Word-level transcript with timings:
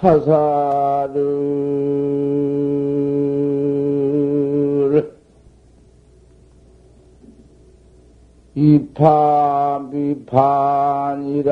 사사를 0.00 1.16
이판 8.54 9.90
비판이라도 9.90 11.46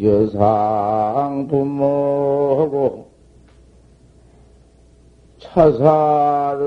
여상 0.00 1.46
부모고 1.48 3.08
차사를 5.38 6.58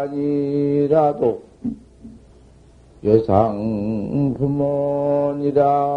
이판이라도 0.00 1.42
여상 3.04 4.34
부모니라 4.36 5.96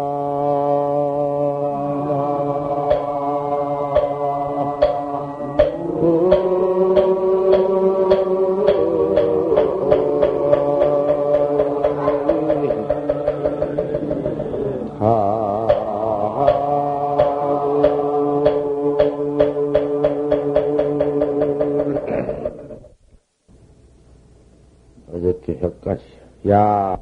어저께 25.12 25.58
혀까지 25.60 26.19
야 26.48 26.98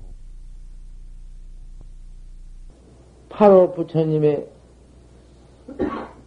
바로 3.29 3.73
부처님의 3.73 4.49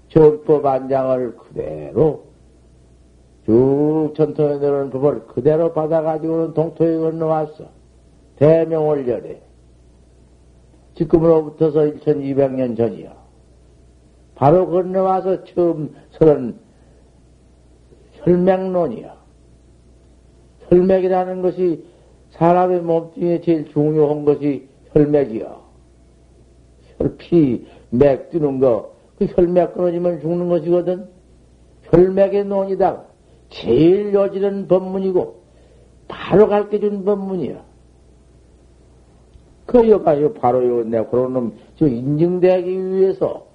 정법 0.09 0.65
안장을 0.65 1.37
그대로 1.37 2.31
쭉 3.45 4.13
전통에 4.15 4.59
내려오는 4.59 4.91
법을 4.91 5.27
그대로 5.27 5.73
받아가지고는 5.73 6.53
동토에 6.53 6.97
건너왔어. 6.97 7.69
대명월열에. 8.37 9.41
지금으로부터서 10.95 11.79
1200년 11.79 12.77
전이요. 12.77 13.11
바로 14.35 14.69
건너와서 14.69 15.43
처음 15.45 15.95
서른 16.11 16.57
혈맥론이요. 18.13 19.11
혈맥이라는 20.69 21.41
것이 21.41 21.85
사람의 22.31 22.81
몸 22.81 23.13
중에 23.13 23.41
제일 23.41 23.69
중요한 23.71 24.25
것이 24.25 24.67
혈맥이요. 24.93 25.61
혈피, 26.97 27.65
맥 27.89 28.29
뛰는 28.29 28.59
거, 28.59 28.93
그 29.17 29.25
혈맥 29.25 29.73
끊어지면 29.73 30.21
죽는 30.21 30.49
것이거든. 30.49 31.07
혈맥의 31.83 32.45
논이다. 32.45 33.03
제일 33.49 34.13
여지른 34.13 34.67
법문이고, 34.67 35.41
바로 36.07 36.47
가르쳐 36.47 36.79
준 36.79 37.03
법문이야. 37.03 37.63
그 39.65 39.89
여가요, 39.89 40.33
바로 40.33 40.67
요, 40.67 40.83
내 40.83 41.03
그런 41.05 41.33
놈, 41.33 41.53
저 41.77 41.87
인증되기 41.87 42.93
위해서 42.93 43.45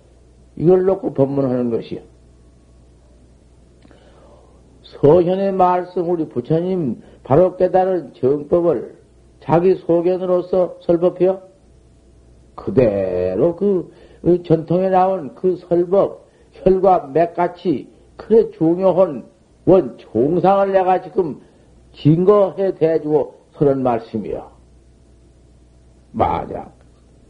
이걸 0.57 0.85
놓고 0.85 1.13
법문하는 1.15 1.71
것이야. 1.71 2.01
서현의 4.83 5.53
말씀, 5.53 6.09
우리 6.09 6.29
부처님 6.29 7.03
바로 7.27 7.57
깨달은 7.57 8.15
정법을 8.15 8.99
자기 9.41 9.75
소견으로서 9.75 10.77
설법해요. 10.83 11.43
그대로 12.55 13.57
그, 13.57 13.93
그 14.23 14.45
전통에 14.45 14.91
나온 14.91 15.35
그 15.35 15.57
설법, 15.57 16.29
혈과 16.53 17.09
맥같이 17.09 17.93
그래 18.17 18.49
중요한 18.53 19.27
원 19.65 19.99
종상을 19.99 20.73
내가 20.73 21.03
지금 21.03 21.41
증거해 21.95 22.77
대주고 22.77 23.35
서는 23.55 23.83
말씀이요. 23.83 24.49
만약 26.13 26.77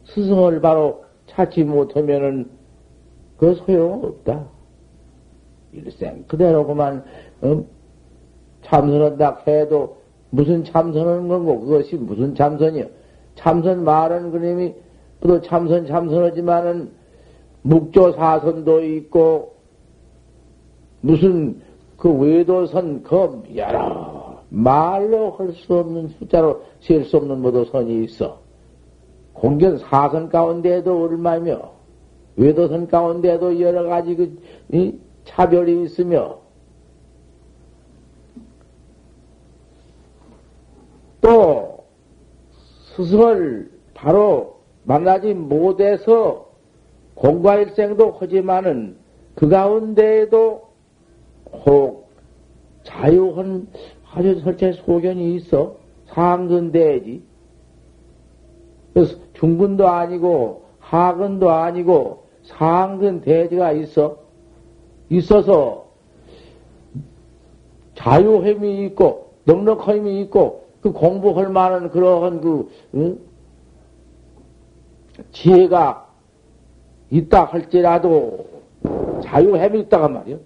스승을 0.04 0.60
바로 0.60 1.04
찾지 1.28 1.64
못하면은 1.64 2.50
그 3.38 3.54
소용없다. 3.54 4.46
일생 5.72 6.24
그대로 6.26 6.66
그만 6.66 7.02
어? 7.40 7.64
참선한다 8.66 9.42
해도 9.46 9.96
무슨 10.30 10.64
참선하는 10.64 11.28
건고 11.28 11.60
그것이 11.60 11.96
무슨 11.96 12.34
참선이요? 12.34 12.84
참선 13.36 13.84
말은 13.84 14.32
그림이 14.32 14.74
또 15.20 15.40
참선 15.40 15.86
참선하지만은 15.86 16.90
묵조 17.62 18.12
사선도 18.12 18.82
있고 18.84 19.54
무슨 21.00 21.60
그 21.96 22.10
외도선 22.10 23.02
그 23.02 23.42
여러 23.54 24.42
말로 24.48 25.30
할 25.32 25.52
수 25.52 25.74
없는 25.74 26.08
숫자로 26.08 26.62
셀 26.80 27.04
수 27.04 27.16
없는 27.16 27.40
모두 27.40 27.64
선이 27.64 28.04
있어. 28.04 28.40
공견 29.32 29.78
사선 29.78 30.28
가운데에도 30.28 31.02
얼마며 31.02 31.70
외도선 32.36 32.88
가운데에도 32.88 33.60
여러 33.60 33.84
가지 33.84 34.14
그 34.16 35.00
차별이 35.24 35.82
있으며 35.84 36.38
또 41.26 41.82
스승을 42.94 43.68
바로 43.94 44.60
만나지 44.84 45.34
못해서 45.34 46.52
공과일생도 47.16 48.12
하지만은 48.20 48.96
그 49.34 49.48
가운데에도 49.48 50.68
혹 51.66 52.10
자유한 52.84 53.66
아주 54.08 54.38
설체 54.38 54.70
소견이 54.72 55.34
있어? 55.34 55.78
상근대지. 56.06 57.24
그래서 58.94 59.16
중근도 59.34 59.88
아니고 59.88 60.62
하근도 60.78 61.50
아니고 61.50 62.26
상근 62.44 63.22
대지가 63.22 63.72
있어? 63.72 64.18
있어서 65.10 65.88
자유함이 67.96 68.86
있고 68.86 69.32
넉넉함이 69.44 70.20
있고 70.22 70.65
그 70.86 70.92
공부할 70.92 71.48
만한 71.48 71.90
그러한 71.90 72.40
그 72.40 72.70
응? 72.94 73.18
지혜가 75.32 76.06
있다 77.10 77.44
할지라도 77.46 78.46
자유함이 79.24 79.80
있다가 79.80 80.08
말이요. 80.08 80.38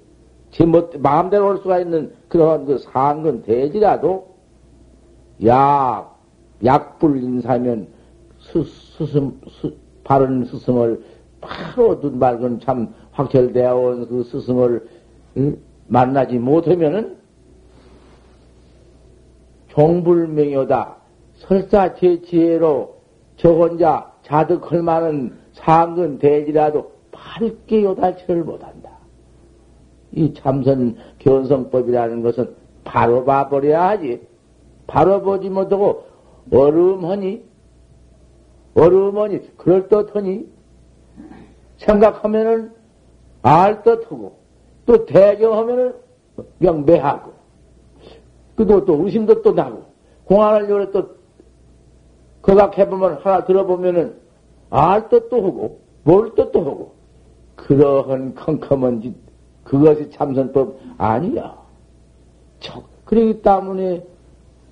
제 0.50 0.64
뭐, 0.64 0.90
마음대로 0.98 1.48
올 1.48 1.58
수가 1.58 1.80
있는 1.80 2.14
그런 2.28 2.64
그 2.64 2.78
상근 2.78 3.42
대지라도 3.42 4.28
약, 5.44 6.18
약불 6.64 7.22
인사면 7.22 7.88
스, 8.38 8.64
스승, 8.96 9.38
스, 9.60 9.74
바른 10.04 10.46
스승을 10.46 11.02
바로 11.40 12.00
눈 12.00 12.18
밝은 12.18 12.60
참 12.60 12.94
확철대오한 13.12 14.08
그 14.08 14.22
스승을 14.24 14.88
응? 15.36 15.58
만나지 15.86 16.38
못하면은 16.38 17.19
종불명효다. 19.70 20.96
설사 21.36 21.94
제 21.94 22.20
지혜로 22.22 22.96
저 23.36 23.52
혼자 23.52 24.12
자득할 24.22 24.82
만한 24.82 25.38
상근 25.52 26.18
대지라도 26.18 26.92
밝게 27.10 27.82
요달치를 27.84 28.44
못한다. 28.44 28.90
이 30.12 30.34
참선 30.34 30.96
견성법이라는 31.18 32.22
것은 32.22 32.54
바로 32.84 33.24
봐버려야 33.24 33.90
하지. 33.90 34.26
바로 34.86 35.22
보지 35.22 35.48
못하고 35.50 36.04
어름하니? 36.52 37.44
어름하니? 38.74 39.56
그럴듯하니? 39.56 40.46
생각하면은 41.78 42.72
알듯하고 43.42 44.36
또 44.86 45.06
대경하면은 45.06 45.94
매하고 46.58 47.39
그도 48.60 48.84
또 48.84 49.02
의심도 49.02 49.40
또 49.40 49.52
나고 49.52 49.84
공안을 50.26 50.68
요래 50.68 50.90
또 50.90 51.08
거각해보면 52.42 53.20
하나 53.22 53.46
들어보면은 53.46 54.16
알 54.68 55.08
뜻도 55.08 55.36
하고 55.38 55.80
뭘 56.04 56.34
뜻도 56.34 56.60
하고 56.60 56.92
그러한 57.56 58.34
컴컴한 58.34 59.00
짓 59.00 59.14
그것이 59.64 60.10
참선법 60.10 60.76
아니야. 60.98 61.56
그러기 63.06 63.40
때문에 63.40 64.04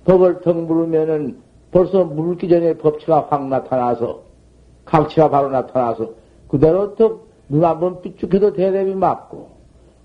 법을 0.05 0.41
턱 0.41 0.55
물으면은 0.55 1.39
벌써 1.71 2.03
물기 2.03 2.47
전에 2.47 2.77
법치가 2.77 3.27
확 3.27 3.47
나타나서 3.47 4.21
각치가 4.85 5.31
바로 5.31 5.49
나타나서 5.49 6.11
그대로 6.47 6.93
턱 6.93 7.27
눈 7.49 7.65
한번 7.65 7.99
삐죽해도 8.01 8.53
대답이 8.53 8.93
맞고 8.93 9.49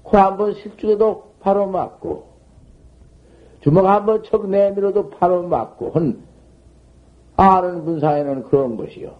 코 0.02 0.16
한번 0.16 0.54
실죽해도 0.54 1.34
바로 1.40 1.66
맞고 1.66 2.33
주먹 3.64 3.86
한번 3.86 4.22
척 4.24 4.46
내밀어도 4.46 5.08
바로 5.08 5.42
맞고 5.42 5.92
한 5.92 6.22
아는 7.36 7.86
분사에는 7.86 8.42
그런 8.44 8.76
것이요. 8.76 9.14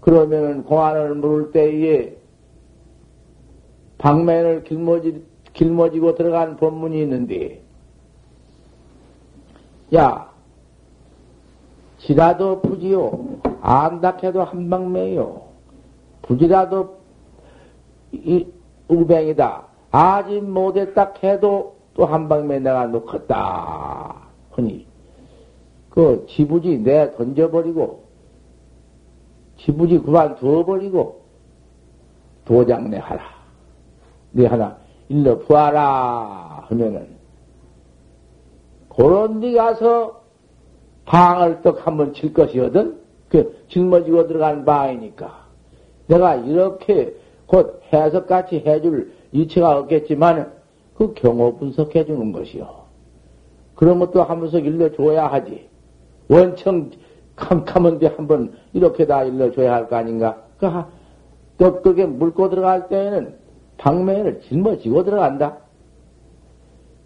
그러면은 0.00 0.64
공안을 0.64 1.14
물을 1.14 1.52
때에 1.52 2.16
방면을 3.98 4.64
길머지, 4.64 5.24
길머지고 5.52 6.16
들어간 6.16 6.56
법문이 6.56 7.00
있는데, 7.02 7.62
야, 9.94 10.28
지라도 11.98 12.60
부지요. 12.60 13.38
안닥해도 13.60 14.42
한방매요. 14.42 15.42
부지라도 16.22 16.98
이, 18.10 18.44
우뱅이다. 18.88 19.66
아직 19.92 20.42
못했다 20.42 21.12
해도 21.22 21.75
또 21.96 22.04
한방매 22.04 22.58
내가 22.58 22.86
놓겠다. 22.86 24.14
하니, 24.50 24.86
그 25.88 26.26
지부지 26.28 26.78
내 26.78 27.10
던져버리고, 27.16 28.04
지부지 29.56 30.00
그만 30.00 30.36
두어버리고, 30.36 31.22
도장 32.44 32.90
내 32.90 32.98
하라. 32.98 33.24
내 34.32 34.44
하나 34.44 34.76
일러 35.08 35.38
부하라 35.38 36.66
하면은, 36.68 37.16
그런 38.94 39.40
데 39.40 39.54
가서 39.54 40.22
방을 41.06 41.62
떡 41.62 41.86
한번 41.86 42.12
칠 42.12 42.34
것이거든? 42.34 43.00
그 43.30 43.64
짊어지고 43.68 44.26
들어간 44.26 44.66
방이니까. 44.66 45.46
내가 46.08 46.34
이렇게 46.36 47.14
곧 47.46 47.80
해석같이 47.90 48.64
해줄 48.66 49.14
이치가 49.32 49.78
없겠지만, 49.78 50.55
그 50.96 51.12
경호 51.14 51.56
분석해 51.58 52.04
주는 52.06 52.32
것이요. 52.32 52.86
그런 53.74 53.98
것도 53.98 54.22
한 54.22 54.40
번씩 54.40 54.64
일러줘야 54.64 55.26
하지. 55.26 55.68
원청 56.28 56.90
캄캄한데 57.36 58.06
한번 58.08 58.54
이렇게 58.72 59.06
다 59.06 59.22
일러줘야 59.22 59.74
할 59.74 59.88
거 59.88 59.96
아닌가? 59.96 60.42
그, 60.58 60.66
또 61.58 61.82
그게 61.82 62.06
물고 62.06 62.48
들어갈 62.48 62.88
때에는 62.88 63.34
방매를 63.78 64.40
짊어지고 64.48 65.04
들어간다. 65.04 65.58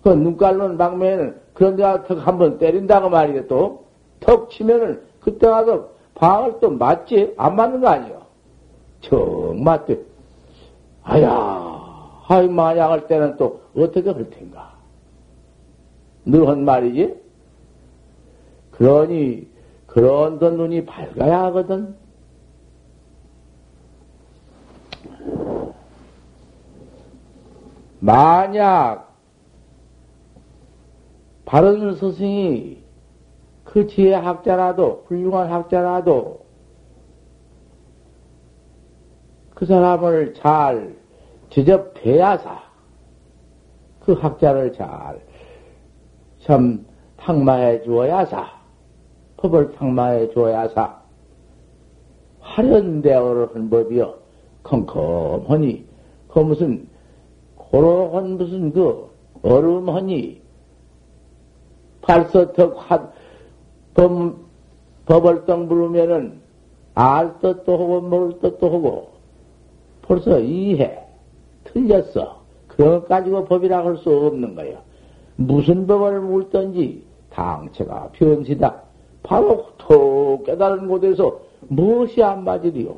그 0.03 0.09
눈깔로는 0.11 0.79
방매는 0.79 1.37
그런 1.53 1.77
데가 1.77 2.05
턱 2.05 2.27
한번 2.27 2.59
때린다고 2.59 3.09
말이야 3.11 3.47
또. 3.49 3.85
턱 4.21 4.51
치면은 4.51 5.01
그때 5.21 5.49
가서 5.49 5.89
방을 6.15 6.61
또 6.61 6.71
맞지? 6.71 7.35
안 7.37 7.57
맞는 7.57 7.81
거 7.81 7.89
아니요? 7.89 8.21
정 9.01 9.63
맞대. 9.63 9.99
아야, 11.03 11.70
하이 12.31 12.47
만약 12.49 12.93
할 12.93 13.09
때는 13.09 13.37
또 13.39 13.61
어떻게 13.77 14.09
할 14.09 14.31
텐가? 14.31 14.79
늘 16.25 16.47
한 16.47 16.65
말이지? 16.65 17.21
그러니, 18.71 19.49
그런 19.89 20.39
돈 20.39 20.57
눈이 20.57 20.87
밝아야 20.87 21.43
하거든. 21.47 21.97
만약 27.99 29.13
바른 31.45 31.97
스승이 31.97 32.81
그 33.65 33.89
지혜 33.89 34.15
학자라도, 34.15 35.05
훌륭한 35.09 35.51
학자라도 35.51 36.45
그 39.57 39.67
사람을 39.67 40.35
잘 40.35 41.00
지접해야사. 41.51 42.63
그 44.01 44.13
학자를 44.13 44.73
잘 44.73 45.31
참 46.45 46.87
탕마해 47.17 47.83
주어야사. 47.83 48.47
법을 49.37 49.73
탕마해 49.73 50.31
주어야사. 50.31 51.01
화련 52.41 53.03
대어를 53.03 53.55
한 53.55 53.71
법이여. 53.71 54.19
컴컴하니 54.63 55.87
그 56.29 56.39
무슨 56.41 56.87
고로한 57.57 58.37
무슨 58.37 58.73
그 58.73 59.09
얼음하니 59.43 60.41
발서턱 62.03 62.75
화 62.77 63.11
법, 63.95 64.37
법을 65.07 65.45
떡 65.47 65.69
부르면은 65.69 66.41
알 66.95 67.39
뜻도 67.41 67.73
하고 67.73 68.01
먹을 68.01 68.39
뜻도 68.41 68.67
하고 68.71 69.11
벌써 70.03 70.41
이해 70.41 71.07
틀렸어. 71.73 72.41
그런 72.69 73.01
것 73.01 73.09
가지고 73.09 73.45
법이라고 73.45 73.89
할수 73.89 74.11
없는 74.11 74.55
거예요. 74.55 74.79
무슨 75.37 75.87
법을 75.87 76.21
물든지 76.21 77.03
당체가 77.31 78.11
변시다. 78.13 78.83
바로 79.23 79.67
톡 79.79 80.45
깨달은 80.45 80.89
곳에서 80.89 81.41
무엇이 81.69 82.23
안 82.23 82.45
맞으리요? 82.45 82.95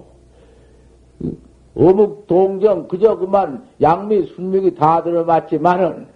어묵 1.74 2.26
동정 2.26 2.88
그저 2.88 3.16
그만 3.16 3.64
양미 3.80 4.26
순명이 4.34 4.74
다 4.74 5.02
들어맞지만은 5.02 6.06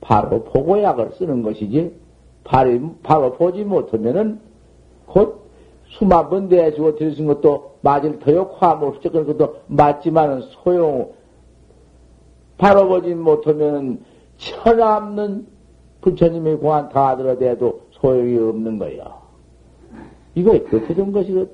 바로 0.00 0.44
보고약을 0.44 1.12
쓰는 1.18 1.42
것이지 1.42 1.94
바로, 2.44 2.94
바로 3.02 3.32
보지 3.32 3.64
못하면은 3.64 4.40
곧 5.06 5.44
수만 5.88 6.28
번 6.28 6.48
내주고 6.48 6.96
들으신 6.96 7.26
것도 7.26 7.74
맞을 7.82 8.18
터요 8.18 8.50
화물 8.58 8.90
흡적은 8.90 9.26
것도 9.26 9.56
맞지만은 9.66 10.42
소용 10.62 11.12
바로 12.58 12.88
보지 12.88 13.14
못하면 13.14 14.04
천없는 14.36 15.46
부처님의 16.00 16.58
공안 16.58 16.88
다 16.90 17.16
들어대도 17.16 17.88
소용이 17.92 18.36
없는 18.36 18.78
거야. 18.78 19.22
이거 20.34 20.52
그렇게 20.64 20.94
된 20.94 21.12
것이거든. 21.12 21.50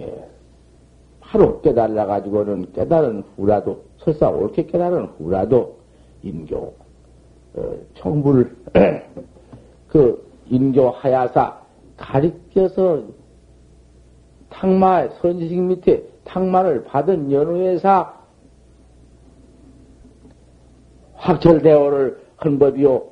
예. 0.00 0.28
바로 1.20 1.60
깨달아가지고는 1.60 2.72
깨달은 2.72 3.24
후라도, 3.36 3.82
설사 3.98 4.28
옳게 4.28 4.66
깨달은 4.66 5.06
후라도, 5.18 5.76
인교, 6.22 6.74
어, 7.54 7.76
청불, 7.94 8.56
그, 9.88 10.24
인교 10.48 10.90
하야사, 10.90 11.60
가리켜서 11.96 13.02
탕마, 14.50 15.08
선지식 15.20 15.60
밑에 15.60 16.06
탕마를 16.26 16.84
받은 16.84 17.32
연후에사 17.32 18.14
확철대오를 21.14 22.20
한 22.36 22.58
법이요. 22.58 23.02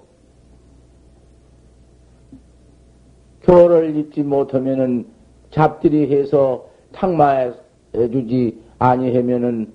교를 3.42 3.96
잊지 3.96 4.22
못하면은 4.22 5.06
잡들이 5.50 6.14
해서 6.14 6.66
탕마해 6.92 7.52
주지 7.92 8.60
아니하면은 8.78 9.72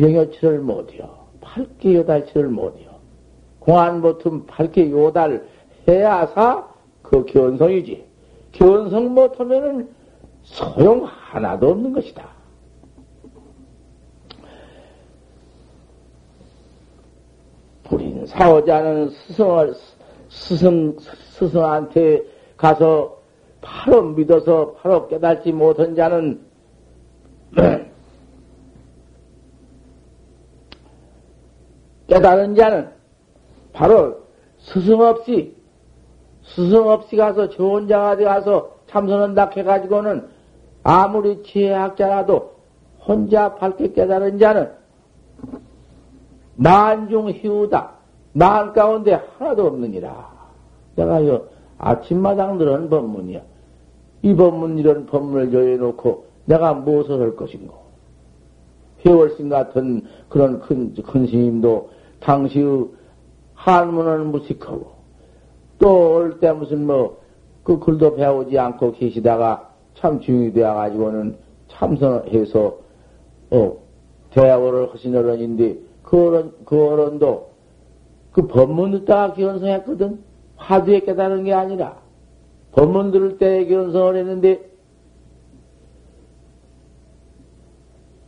영여치를 0.00 0.60
못해요. 0.60 1.24
밝게 1.40 1.94
요달치를 1.94 2.48
못해요. 2.48 2.90
공안 3.58 4.00
못하면 4.00 4.46
밝게 4.46 4.90
요달 4.90 5.46
해야사 5.86 6.68
그 7.02 7.24
견성이지. 7.26 8.04
견성 8.52 9.14
못하면은 9.14 9.88
소용 10.44 11.04
하나도 11.04 11.70
없는 11.70 11.92
것이다. 11.92 12.28
불인 17.84 18.26
사오자는 18.26 19.10
스승을, 19.10 19.74
스승, 20.28 20.96
스승한테 20.98 22.22
가서 22.56 23.18
바로 23.60 24.02
믿어서 24.02 24.72
바로 24.74 25.08
깨닫지 25.08 25.52
못한 25.52 25.94
자는 25.94 26.40
깨달은 32.08 32.54
자는 32.54 32.90
바로 33.72 34.22
스승 34.58 35.00
없이 35.00 35.54
스승 36.42 36.88
없이 36.88 37.16
가서 37.16 37.48
좋은 37.48 37.88
자가 37.88 38.16
되 38.16 38.24
가서 38.24 38.74
참선한다 38.86 39.50
해가지고는 39.50 40.33
아무리 40.84 41.42
지혜학자라도 41.42 42.54
혼자 43.06 43.54
밝게 43.56 43.92
깨달은 43.92 44.38
자는 44.38 44.70
만중 46.56 47.30
희우다. 47.30 47.90
만 48.32 48.72
가운데 48.72 49.20
하나도 49.38 49.66
없느니라. 49.66 50.32
내가 50.94 51.20
이 51.20 51.38
아침마당 51.78 52.58
들은 52.58 52.88
법문이야. 52.88 53.40
이 54.22 54.34
법문 54.34 54.78
이런 54.78 55.06
법문을 55.06 55.52
여해놓고 55.52 56.26
내가 56.44 56.74
무엇을 56.74 57.20
할 57.20 57.34
것인고. 57.36 57.74
회월신 59.04 59.48
같은 59.48 60.02
그런 60.28 60.60
큰, 60.60 60.94
큰 60.94 61.26
스님도 61.26 61.90
당시의 62.20 62.88
한문을 63.54 64.20
무식하고 64.24 64.94
또 65.78 66.14
올 66.14 66.38
때 66.40 66.52
무슨 66.52 66.86
뭐 66.86 67.24
그 67.64 67.78
글도 67.78 68.14
배우지 68.14 68.58
않고 68.58 68.92
계시다가 68.92 69.73
참 69.94 70.20
중이 70.20 70.52
되어가지고는 70.52 71.36
참선해서, 71.68 72.78
어, 73.50 73.76
대화를 74.30 74.92
하신 74.92 75.16
어른인데, 75.16 75.78
그 76.02 76.28
어른, 76.28 76.52
그 76.64 76.88
어른도 76.88 77.50
그 78.32 78.46
법문 78.46 78.90
듣다가 78.90 79.34
기원성했거든? 79.34 80.18
화두에 80.56 81.00
깨달은 81.00 81.44
게 81.44 81.52
아니라, 81.52 81.98
법문 82.72 83.12
들을 83.12 83.38
때 83.38 83.64
견성을 83.66 84.16
했는데, 84.16 84.70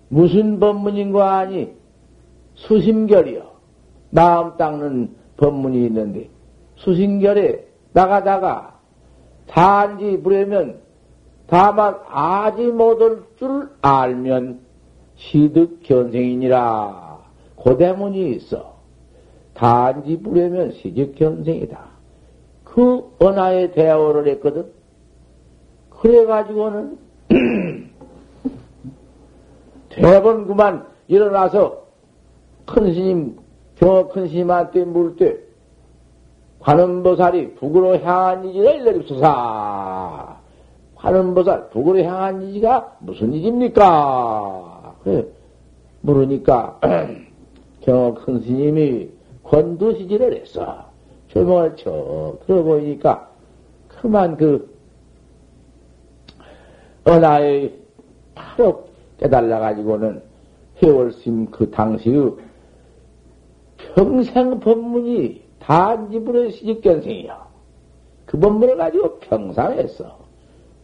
무슨 0.09 0.61
법문인가 0.61 1.39
하니, 1.39 1.73
수심결이요. 2.55 3.43
마음 4.11 4.57
닦는 4.57 5.15
법문이 5.37 5.85
있는데, 5.87 6.31
수심결에 6.77 7.67
나가다가 7.93 8.79
단지 9.49 10.21
부려면 10.23 10.86
다만 11.47 11.97
아지 12.09 12.67
못할 12.67 13.19
줄 13.39 13.71
알면 13.81 14.61
시득 15.17 15.83
견생이니라. 15.83 17.19
고대문이 17.57 18.33
있어. 18.33 18.77
단지 19.55 20.19
부려면 20.19 20.73
시득 20.73 21.15
견생이다. 21.15 21.79
그 22.65 23.11
언하에 23.19 23.73
대화를 23.73 24.27
했거든. 24.29 24.67
그래가지고는 25.91 26.99
대번 29.89 30.47
그만 30.47 30.87
일어나서 31.09 31.87
큰 32.67 32.93
스님, 32.93 33.39
경어 33.77 34.09
큰 34.09 34.29
스님한테 34.29 34.85
물 34.85 35.17
때, 35.17 35.39
관음보살이 36.61 37.55
북으로 37.55 37.99
향한 37.99 38.45
이지를 38.45 38.85
내립소사. 38.85 40.36
관음보살, 40.97 41.71
북으로 41.71 42.03
향한 42.03 42.43
이지가 42.43 42.97
무슨 43.01 43.33
이지입니까? 43.33 44.97
그래, 45.03 45.27
물으니까, 46.01 46.81
경어 47.83 48.15
큰 48.15 48.41
스님이 48.41 49.11
권두시지를 49.45 50.41
했어. 50.41 50.87
조명을 51.29 51.77
척 51.77 52.41
들어보니까, 52.47 53.29
그만 53.89 54.37
그, 54.37 54.75
은하의 57.07 57.73
바로 58.35 58.87
깨달아가지고는 59.19 60.23
해월심 60.83 61.47
그 61.51 61.71
당시의 61.71 62.33
평생 63.95 64.59
법문이 64.61 65.43
단지불의 65.61 66.53
시집견생이야. 66.53 67.47
그 68.27 68.39
법문을 68.39 68.77
가지고 68.77 69.19
평상 69.21 69.73
했어. 69.73 70.26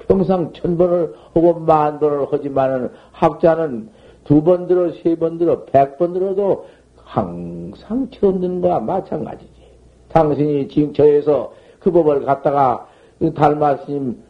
평상 0.07 0.53
천 0.53 0.77
번을 0.77 1.15
하고 1.35 1.55
만 1.61 1.99
번을 1.99 2.27
하지만은 2.31 2.91
학자는 3.13 3.89
두 4.25 4.43
번 4.43 4.67
들어, 4.69 4.93
세 4.93 5.17
번 5.17 5.39
들어, 5.39 5.65
백 5.65 5.99
번 5.99 6.13
들어도 6.13 6.67
항상 6.97 8.09
처음 8.11 8.41
듣는 8.41 8.61
거와 8.61 8.81
마찬가지지. 8.81 9.51
당신이 10.09 10.69
징처에서 10.69 11.53
그 11.81 11.91
법을 11.91 12.25
갖다가 12.25 12.87
달마 13.35 13.77
스님, 13.79 14.23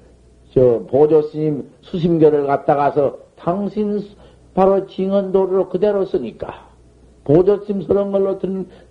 저 0.52 0.82
보조 0.90 1.22
스님 1.22 1.70
수심결을 1.82 2.46
갖다가서 2.46 3.18
당신 3.36 4.00
바로 4.54 4.86
징언도를 4.86 5.68
그대로 5.68 6.04
쓰니까 6.04 6.68
보조 7.24 7.64
스님스러운 7.64 8.12
걸로 8.12 8.38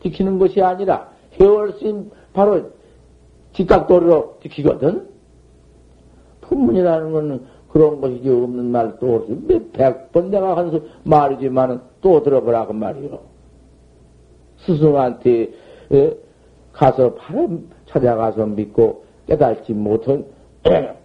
지키는 0.02 0.40
것이 0.40 0.62
아니라 0.62 1.10
해월 1.40 1.74
스님 1.74 2.12
바로 2.34 2.72
직각도로 3.54 4.38
지키거든. 4.44 5.11
품문이라는 6.52 7.12
것은 7.12 7.42
그런 7.70 8.02
것이지 8.02 8.30
없는 8.30 8.66
말또 8.66 9.28
백번 9.72 10.30
내가 10.30 10.58
한 10.58 10.82
말이지만은 11.04 11.80
또 12.02 12.22
들어보라고 12.22 12.74
말이요. 12.74 13.20
스승한테 14.58 15.52
가서 16.74 17.14
바로 17.16 17.62
찾아가서 17.88 18.46
믿고 18.48 19.06
깨달지 19.28 19.74
못한 19.74 20.26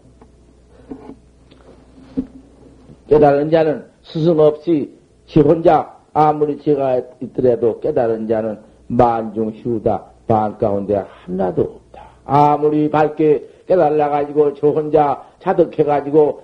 깨달은 3.08 3.50
자는 3.50 3.84
스승 4.02 4.40
없이 4.40 4.92
지 5.26 5.40
혼자 5.40 5.96
아무리 6.12 6.58
제가 6.58 7.00
있더라도 7.20 7.78
깨달은 7.80 8.26
자는 8.26 8.58
만중 8.88 9.50
휴다 9.50 10.04
반 10.26 10.58
가운데 10.58 10.96
하나도 10.96 11.62
없다. 11.62 12.02
아무리 12.24 12.90
밝게 12.90 13.55
깨달아가지고 13.66 14.54
저 14.54 14.68
혼자 14.68 15.22
자득해가지고 15.40 16.42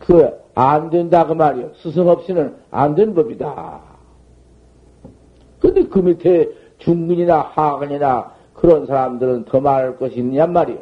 그 0.00 0.44
안 0.54 0.88
된다 0.90 1.26
그 1.26 1.32
말이요. 1.32 1.70
스승 1.74 2.08
없이는 2.08 2.54
안 2.70 2.94
된 2.94 3.14
법이다. 3.14 3.80
근데 5.58 5.84
그 5.84 5.98
밑에 5.98 6.50
중근이나 6.78 7.40
하근이나 7.40 8.32
그런 8.54 8.86
사람들은 8.86 9.46
더 9.46 9.60
말할 9.60 9.96
것이 9.96 10.16
있냔 10.20 10.52
말이요. 10.52 10.78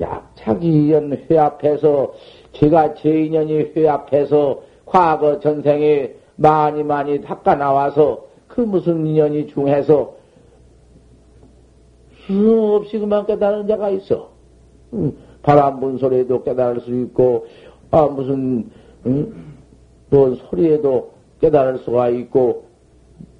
약차기연 0.00 1.26
회합해서 1.30 2.14
제가 2.52 2.94
제 2.94 3.24
인연이 3.24 3.70
회합해서 3.76 4.62
과거 4.84 5.38
전생에 5.38 6.14
많이 6.36 6.82
많이 6.82 7.20
닦아 7.20 7.54
나와서 7.54 8.24
그 8.48 8.60
무슨 8.60 9.06
인연이 9.06 9.46
중해서 9.46 10.14
수 12.26 12.76
없이 12.76 12.98
그만 12.98 13.26
깨달은 13.26 13.66
자가 13.66 13.90
있어. 13.90 14.30
음, 14.92 15.16
바람 15.42 15.80
분 15.80 15.98
소리에도 15.98 16.42
깨달을 16.42 16.80
수 16.80 16.90
있고, 17.02 17.46
아, 17.90 18.06
무슨, 18.06 18.70
음, 19.06 19.54
또 20.10 20.34
소리에도 20.34 21.12
깨달을 21.40 21.78
수가 21.78 22.08
있고, 22.08 22.64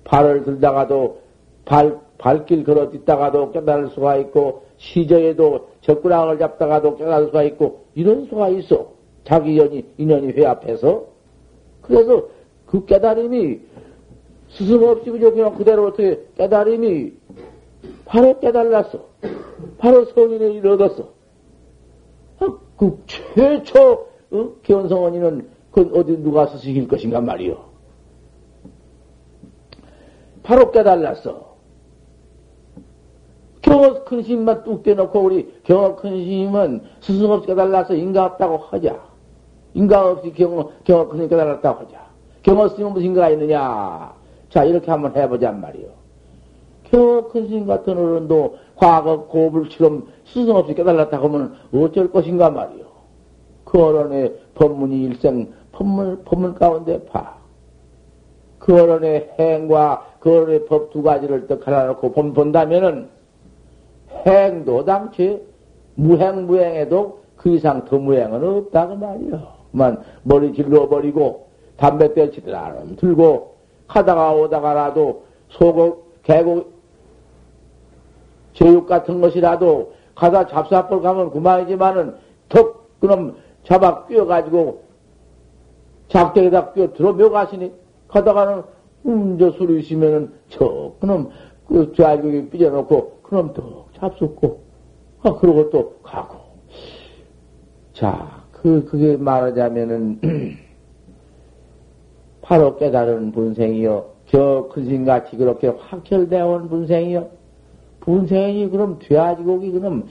발을 0.04 0.44
들다가도, 0.44 1.18
발, 1.64 1.98
발길 2.18 2.64
걸어 2.64 2.90
딛다가도 2.90 3.52
깨달을 3.52 3.88
수가 3.90 4.16
있고, 4.18 4.64
시저에도 4.76 5.68
젓구락을 5.80 6.38
잡다가도 6.38 6.96
깨달을 6.96 7.26
수가 7.26 7.42
있고, 7.44 7.84
이런 7.94 8.26
수가 8.26 8.48
있어. 8.50 8.92
자기 9.24 9.54
인연이, 9.54 9.84
인연이 9.96 10.28
회합해서. 10.32 11.06
그래서 11.80 12.28
그 12.66 12.84
깨달음이 12.84 13.60
스승 14.50 14.86
없이 14.86 15.10
그냥 15.10 15.54
그대로 15.54 15.86
어떻게 15.86 16.20
깨달음이 16.36 17.12
바로 18.04 18.38
깨달았어. 18.40 18.98
바로 19.78 20.02
일을 20.02 20.66
얻었어. 20.72 21.08
아, 22.40 22.58
그 22.76 23.02
최초 23.06 24.08
어? 24.30 24.50
견성원이는 24.62 25.48
그 25.70 25.90
어디 25.94 26.16
누가 26.18 26.46
스승일 26.46 26.88
것인가 26.88 27.20
말이요. 27.20 27.56
바로 30.42 30.70
깨달았어. 30.70 31.54
경어 33.62 34.04
큰 34.04 34.22
스님만 34.22 34.64
뚝 34.64 34.82
떼놓고 34.82 35.18
우리 35.20 35.54
경어 35.64 35.96
큰 35.96 36.10
스님은 36.10 36.82
스승 37.00 37.30
없이 37.30 37.46
깨달아서 37.46 37.94
인가 37.94 38.26
없다고 38.26 38.58
하자. 38.58 39.00
인가 39.72 40.10
없이 40.10 40.32
경어, 40.32 40.70
경어 40.84 41.08
큰 41.08 41.16
스님 41.16 41.30
깨달았다고 41.30 41.80
하자. 41.80 42.04
경어 42.42 42.68
스님은 42.68 42.92
무슨 42.92 43.06
인가가 43.06 43.30
있느냐. 43.30 44.14
자, 44.50 44.64
이렇게 44.64 44.90
한번 44.90 45.16
해보자 45.16 45.50
말이요. 45.50 46.03
경어 46.94 47.28
큰 47.28 47.48
스님 47.48 47.66
같은 47.66 47.98
어른도 47.98 48.56
과거 48.76 49.24
고불처럼 49.24 50.06
스승 50.26 50.54
없이 50.54 50.74
깨달았다고 50.74 51.26
하면 51.26 51.54
어쩔 51.74 52.10
것인가 52.10 52.50
말이요. 52.50 52.84
그 53.64 53.82
어른의 53.82 54.34
법문이 54.54 55.02
일생 55.02 55.52
법문, 55.72 56.22
법문 56.24 56.54
가운데 56.54 57.04
봐. 57.06 57.38
그 58.60 58.80
어른의 58.80 59.30
행과 59.38 60.06
그 60.20 60.36
어른의 60.36 60.66
법 60.66 60.90
두 60.90 61.02
가지를 61.02 61.48
또 61.48 61.58
갈아놓고 61.58 62.12
본다면은 62.12 63.08
행도 64.26 64.84
당최 64.84 65.42
무행 65.96 66.46
무행에도 66.46 67.24
그 67.36 67.50
이상 67.50 67.84
더 67.84 67.98
무행은 67.98 68.42
없다고 68.42 68.94
말이요. 68.94 69.42
만 69.72 70.00
머리 70.22 70.52
질러버리고 70.54 71.48
담배 71.76 72.14
떼치들 72.14 72.54
안 72.54 72.94
들고 72.94 73.54
가다가 73.88 74.32
오다가라도 74.32 75.24
소고 75.48 76.04
개고 76.22 76.73
제육 78.54 78.86
같은 78.86 79.20
것이라도 79.20 79.92
가다 80.14 80.46
잡사볼 80.46 81.02
가면 81.02 81.30
그만이지만은 81.30 82.16
턱 82.48 83.00
그럼 83.00 83.36
잡아 83.64 84.06
끼워가지고 84.06 84.82
작대에다 86.08 86.72
끼워 86.72 86.92
들어 86.92 87.12
묘가시니 87.12 87.72
가다가는 88.08 88.62
음, 89.06 89.38
저 89.38 89.50
술이 89.52 89.80
있으면은 89.80 90.32
저 90.48 90.92
그놈 91.00 91.30
그 91.68 91.92
좌격이 91.94 92.50
삐져놓고 92.50 93.18
그놈 93.22 93.52
더 93.52 93.84
잡숫고, 93.98 94.60
아, 95.22 95.34
그러고 95.34 95.70
또 95.70 95.96
가고. 96.02 96.38
자, 97.92 98.44
그, 98.52 98.84
그게 98.84 99.16
말하자면은, 99.16 100.20
바로 102.42 102.76
깨달은 102.76 103.32
분생이요. 103.32 104.14
저 104.26 104.68
근신같이 104.72 105.36
그렇게 105.36 105.68
확철되어 105.68 106.46
온 106.46 106.68
분생이요. 106.68 107.28
분생이 108.04 108.70
그럼 108.70 108.98
돼지고기 108.98 109.72
그럼 109.72 110.06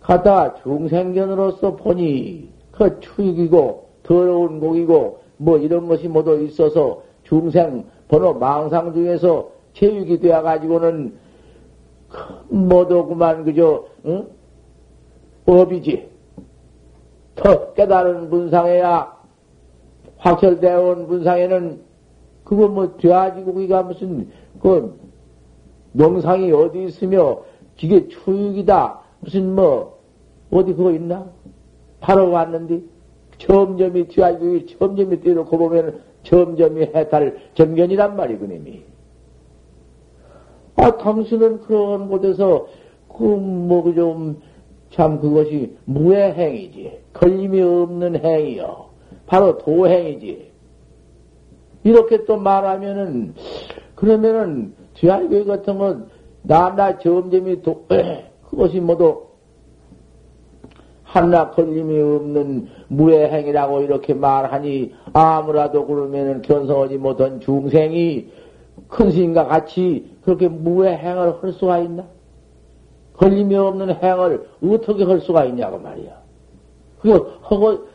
가다 0.00 0.54
중생견으로서 0.62 1.76
보니 1.76 2.48
그 2.72 3.00
추익이고 3.00 3.88
더러운 4.04 4.60
고기고 4.60 5.20
뭐 5.36 5.58
이런 5.58 5.88
것이 5.88 6.08
모두 6.08 6.40
있어서 6.42 7.02
중생 7.24 7.84
번호 8.08 8.34
망상 8.34 8.94
중에서 8.94 9.50
체육이 9.74 10.20
되어 10.20 10.42
가지고는 10.42 11.14
모두 12.48 13.06
그만 13.06 13.44
그저 13.44 13.84
응? 14.06 14.26
법이지. 15.44 16.08
더 17.34 17.72
깨달은 17.74 18.30
분상에야 18.30 19.16
확철되어 20.16 20.82
온 20.82 21.06
분상에는 21.06 21.80
그거 22.44 22.68
뭐 22.68 22.96
돼지고기가 22.96 23.82
무슨 23.82 24.30
그 24.60 24.98
명상이 25.98 26.52
어디 26.52 26.84
있으며 26.84 27.42
기계 27.76 28.08
추육이다 28.08 29.00
무슨 29.20 29.54
뭐 29.54 29.98
어디 30.50 30.72
그거 30.72 30.92
있나? 30.92 31.26
바로 32.00 32.30
왔는데 32.30 32.80
점점이 33.38 34.08
돼지고기 34.08 34.76
점점이 34.78 35.20
뛰놓고 35.20 35.58
보면 35.58 36.00
점점이 36.22 36.82
해탈 36.94 37.36
점견이란 37.54 38.16
말이 38.16 38.38
그님이. 38.38 38.82
아 40.76 40.96
당신은 40.96 41.60
그런 41.62 42.08
곳에서 42.08 42.66
그 43.08 43.24
뭐 43.24 43.92
좀 43.94 44.36
참 44.90 45.20
그것이 45.20 45.76
무해행이지 45.84 46.98
걸림이 47.12 47.60
없는 47.60 48.24
행이요. 48.24 48.86
바로 49.26 49.58
도행이지. 49.58 50.50
이렇게 51.84 52.24
또 52.24 52.38
말하면은, 52.38 53.34
그러면은, 53.94 54.72
뒤알교회 54.98 55.44
같은 55.44 55.78
건, 55.78 56.08
나나 56.42 56.98
점점이 56.98 57.62
도, 57.62 57.86
그것이 58.50 58.80
모두, 58.80 59.28
하나 61.02 61.50
걸림이 61.50 61.98
없는 62.00 62.68
무해행이라고 62.88 63.80
이렇게 63.80 64.12
말하니, 64.12 64.94
아무라도 65.12 65.86
그러면은 65.86 66.42
견성하지 66.42 66.98
못한 66.98 67.40
중생이 67.40 68.28
큰 68.88 69.10
스님과 69.10 69.46
같이 69.46 70.10
그렇게 70.22 70.48
무해행을 70.48 71.42
할 71.42 71.52
수가 71.52 71.78
있나? 71.78 72.04
걸림이 73.14 73.54
없는 73.56 73.96
행을 74.02 74.46
어떻게 74.62 75.04
할 75.04 75.20
수가 75.20 75.44
있냐고 75.46 75.78
말이야. 75.78 76.12
그거 77.00 77.32
하고, 77.42 77.86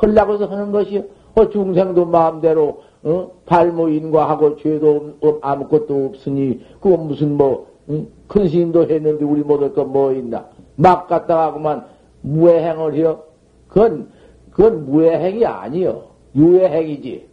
헐라고 0.00 0.34
해서 0.34 0.46
하는 0.46 0.70
것이요. 0.70 1.02
어, 1.34 1.50
중생도 1.50 2.06
마음대로, 2.06 2.82
어, 3.04 3.30
발모 3.44 3.88
인과 3.88 4.28
하고 4.28 4.56
죄도 4.56 5.14
없, 5.20 5.38
아무것도 5.42 6.06
없으니, 6.06 6.60
그거 6.80 6.96
무슨 6.96 7.36
뭐, 7.36 7.66
응? 7.90 8.08
큰 8.26 8.48
스님도 8.48 8.88
했는데 8.88 9.24
우리 9.24 9.42
못할 9.42 9.74
거 9.74 9.84
뭐 9.84 10.12
있나. 10.12 10.48
막 10.76 11.06
갔다가 11.06 11.52
그만 11.52 11.84
무해행을 12.22 12.94
해요. 12.94 13.22
그건, 13.68 14.08
그건 14.50 14.86
무해행이 14.86 15.44
아니요. 15.44 16.04
유해행이지. 16.34 17.28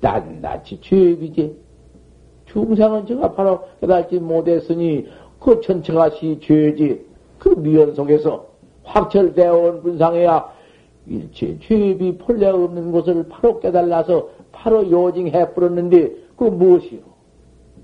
낱낱이 0.00 0.80
죄이지. 0.82 1.56
중생은 2.46 3.06
제가 3.06 3.32
바로 3.32 3.60
깨달지 3.80 4.18
못했으니, 4.18 5.06
그 5.40 5.60
전체가 5.62 6.10
시 6.10 6.38
죄지. 6.42 7.06
그 7.38 7.48
미연 7.48 7.94
속에서 7.94 8.46
확철되어 8.84 9.56
온 9.56 9.82
분상에야 9.82 10.52
일체 11.06 11.58
죄비 11.58 12.16
본래 12.18 12.46
없는 12.48 12.92
것을 12.92 13.26
바로 13.28 13.58
깨달아서 13.60 14.28
바로 14.64 14.90
요징해 14.90 15.52
뿌렸는데 15.52 16.10
그 16.36 16.44
무엇이요? 16.44 17.00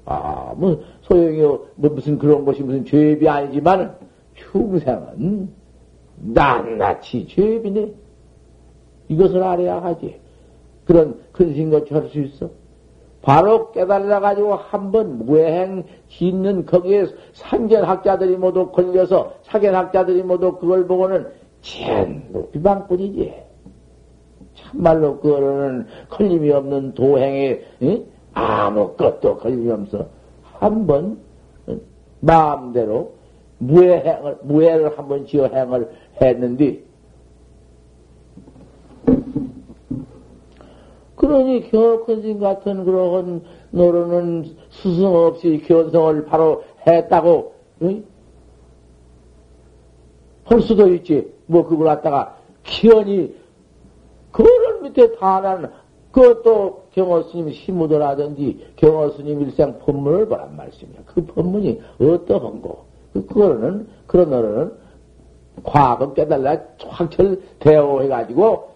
아, 0.06 0.54
뭐 0.56 0.80
소용이요. 1.02 1.66
뭐 1.74 1.90
무슨 1.90 2.16
그런 2.16 2.46
것이 2.46 2.62
무슨 2.62 2.86
죄비 2.86 3.28
아니지만 3.28 3.96
충생은 4.34 5.50
낱낱이 6.16 7.28
죄비네. 7.28 7.92
이것을 9.08 9.42
알아야 9.42 9.82
하지. 9.82 10.18
그런 10.86 11.20
근심같이 11.32 11.92
할수 11.92 12.18
있어. 12.18 12.48
바로 13.20 13.70
깨달아 13.72 14.20
가지고 14.20 14.54
한번 14.54 15.26
무행 15.26 15.84
짓는 16.08 16.64
거기에 16.64 17.04
상견학자들이 17.34 18.38
모두 18.38 18.70
걸려서 18.70 19.34
사견학자들이 19.42 20.22
모두 20.22 20.56
그걸 20.56 20.86
보고는 20.86 21.26
전부 21.60 22.48
비방뿐이지. 22.50 23.49
참말로 24.54 25.18
그거는 25.20 25.86
걸림이 26.08 26.50
없는 26.50 26.94
도행에 26.94 27.60
응? 27.82 28.04
아무것도 28.32 29.38
걸림이 29.38 29.70
없어. 29.70 30.06
한번 30.42 31.18
마음대로 32.20 33.14
무해행을 33.58 34.38
무해를 34.42 34.98
한번 34.98 35.26
지어 35.26 35.46
행을 35.46 35.90
했는데 36.20 36.82
그러니 41.16 41.70
겨큰신 41.70 42.40
같은 42.40 42.84
그러한 42.84 43.42
노릇은 43.70 44.56
스승 44.70 45.14
없이 45.14 45.62
견성을 45.66 46.24
바로 46.24 46.64
했다고 46.86 47.52
응? 47.82 48.04
할 50.44 50.62
수도 50.62 50.88
있지. 50.94 51.30
뭐 51.46 51.66
그걸 51.66 51.86
갖다가 51.86 52.36
그런 52.64 53.34
밑에 54.90 55.12
다나는 55.16 55.70
그것도 56.12 56.86
경호 56.92 57.22
스님 57.24 57.52
시무도라든지 57.52 58.72
경호 58.76 59.10
스님 59.10 59.42
일생 59.42 59.78
법문을 59.78 60.26
보란 60.26 60.56
말씀이야. 60.56 61.00
그 61.06 61.24
법문이 61.24 61.80
어떠한고? 62.00 62.84
그, 63.12 63.26
그거는 63.26 63.88
그런 64.06 64.30
노래는 64.30 64.72
과거 65.62 66.12
깨달라 66.14 66.58
확철 66.88 67.40
대오해가지고 67.60 68.70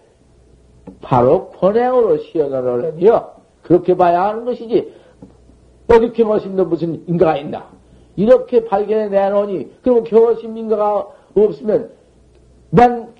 바로 1.01 1.49
권행으로 1.49 2.17
시연을 2.19 2.85
하며 2.85 3.31
그렇게 3.63 3.95
봐야 3.97 4.25
하는 4.27 4.45
것이지 4.45 4.93
어디 5.87 6.13
경호심도 6.13 6.65
무슨 6.65 7.03
인가가 7.07 7.37
있나? 7.37 7.69
이렇게 8.15 8.65
발견해 8.65 9.09
내놓으니 9.09 9.71
그러면 9.81 10.03
경호심 10.05 10.57
인가가 10.57 11.07
없으면 11.35 11.89
난 12.69 13.13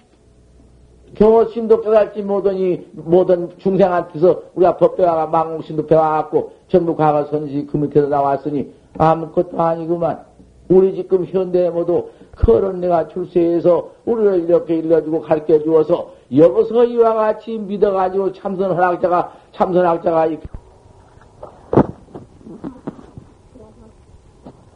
경호심도 1.13 1.81
깨달지 1.81 2.21
못하니 2.23 2.87
모든 2.93 3.57
중생한테서 3.59 4.41
우리가 4.55 4.77
법배와가 4.77 5.27
망공심도 5.27 5.85
배워갖고 5.85 6.51
전부 6.67 6.95
과거 6.95 7.25
선지 7.25 7.65
그 7.65 7.77
밑에서 7.77 8.07
나왔으니 8.07 8.73
아무것도 8.97 9.61
아니구만. 9.61 10.25
우리 10.67 10.95
지금 10.95 11.25
현대에 11.25 11.69
모두 11.69 12.09
그런 12.35 12.81
내가 12.81 13.07
출세해서 13.07 13.91
우리를 14.05 14.49
이렇게 14.49 14.77
일러주고 14.77 15.21
가르쳐 15.21 15.59
주어서 15.59 16.11
여기서 16.35 16.85
이와 16.85 17.13
같이 17.13 17.57
믿어가지고 17.59 18.33
참선학자가 18.33 19.31
참선학자가 19.51 20.27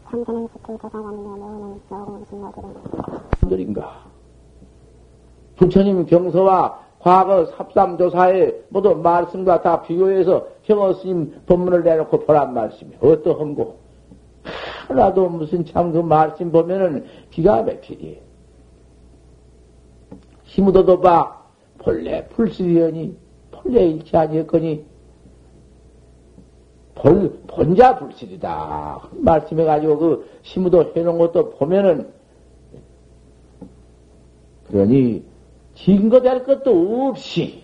참선은 0.10 0.48
스킬 0.54 0.78
조사관이며 0.80 1.38
너는 1.38 1.80
너는 1.89 2.26
신노들은 2.30 3.50
들인가 3.50 4.09
부처님 5.60 6.06
경서와 6.06 6.80
과거 7.00 7.45
삽삼조사에 7.45 8.54
모두 8.69 8.95
말씀과 8.95 9.62
다 9.62 9.82
비교해서 9.82 10.48
경어 10.63 10.93
스님 10.93 11.34
법문을 11.45 11.84
내놓고 11.84 12.22
보란 12.22 12.54
말씀이 12.54 12.91
어떠한고? 13.02 13.78
하나도 14.88 15.30
무슨 15.30 15.65
참 15.65 15.91
그 15.91 16.00
말씀 16.00 16.52
보면은 16.52 17.06
기가 17.30 17.62
막히지. 17.62 18.22
힘으로도 20.43 21.02
봐. 21.02 21.38
본래 21.78 22.28
불실이여니, 22.30 23.15
본래 23.52 23.86
일치 23.86 24.15
아니었거니, 24.17 24.86
본, 26.95 27.39
본자 27.48 27.98
불실이다. 27.98 29.10
말씀해가지고 29.12 29.98
그 29.98 30.30
힘으로 30.41 30.91
해놓은 30.93 31.17
것도 31.17 31.52
보면은, 31.52 32.12
그러니, 34.67 35.29
증거될 35.86 36.44
것도 36.44 37.08
없이 37.08 37.63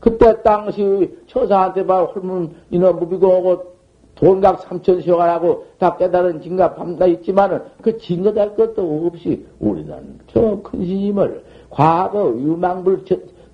그때 0.00 0.42
당시 0.42 1.16
처사한테 1.26 1.86
봐 1.86 2.02
홀문 2.04 2.50
이놈 2.70 2.98
무비고 2.98 3.26
오고 3.26 3.74
돈각 4.14 4.60
삼천 4.60 5.00
시어가라고 5.00 5.64
다 5.78 5.96
깨달은 5.96 6.40
증가 6.42 6.74
밤다 6.74 7.06
있지만은 7.06 7.62
그 7.82 7.96
증거될 7.98 8.54
것도 8.54 9.06
없이 9.06 9.44
우리는 9.58 10.18
저 10.28 10.60
큰 10.62 10.84
스님을 10.84 11.42
과거 11.70 12.28
유망불 12.28 13.04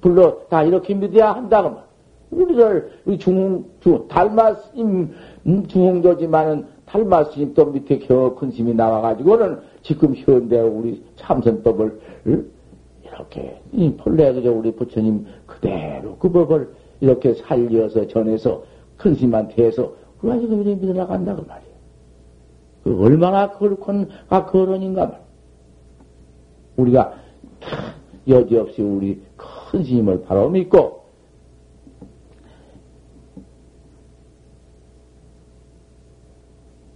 불러 0.00 0.38
다 0.48 0.62
이렇게 0.62 0.94
믿어야 0.94 1.33
한다고 1.33 1.70
말. 1.70 1.83
우리를 2.30 2.90
우리 3.06 3.18
중흥 3.18 3.64
중 3.80 4.06
달마 4.09 4.54
스님 4.54 5.11
음, 5.46 5.66
중흥조지만은 5.66 6.66
달마 6.87 7.24
스님 7.24 7.54
또 7.54 7.66
밑에 7.66 7.98
겨 8.00 8.35
큰 8.35 8.50
스님이 8.50 8.74
나와가지고는 8.74 9.61
지금 9.83 10.14
현대 10.14 10.61
우리 10.61 11.02
참선법을 11.16 12.00
이렇게 13.12 13.60
이 13.72 13.92
본래 13.96 14.32
그저 14.32 14.52
우리 14.52 14.72
부처님 14.72 15.26
그대로 15.46 16.16
그 16.18 16.30
법을 16.30 16.72
이렇게 17.00 17.34
살려서 17.34 18.06
전해서 18.08 18.64
큰 18.96 19.14
스님한테 19.14 19.66
해서 19.66 19.94
우리가 20.22 20.40
지금 20.40 20.62
이렇게 20.62 20.80
믿어나간다 20.80 21.34
그 21.34 21.42
말이에요. 21.42 21.70
그 22.84 23.02
얼마나 23.02 23.50
그렇건 23.52 24.08
아 24.28 24.46
거론인가 24.46 25.06
말. 25.06 25.20
우리가 26.76 27.14
여지없이 28.28 28.82
우리 28.82 29.22
큰 29.36 29.84
스님을 29.84 30.22
바로 30.22 30.48
믿고 30.48 31.00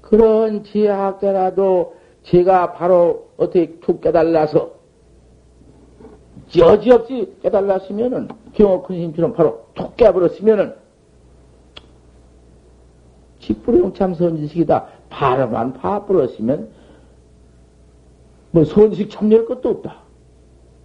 그런 0.00 0.64
지혜학자라도 0.64 1.96
제가 2.24 2.72
바로 2.74 3.30
어떻게 3.36 3.78
툭 3.80 4.00
깨달라서 4.00 4.74
여지없이 6.56 7.34
깨달았으면은 7.42 8.28
경호 8.54 8.82
큰 8.82 8.96
힘처럼 8.96 9.32
바로 9.32 9.64
툭 9.74 9.96
깨버렸으면은 9.96 10.74
직불용참 13.40 14.14
선지식이다. 14.14 14.86
바로만 15.10 15.74
파버렸으면 15.74 16.68
뭐 18.52 18.64
선식 18.64 19.10
참여할 19.10 19.46
것도 19.46 19.68
없다. 19.68 19.96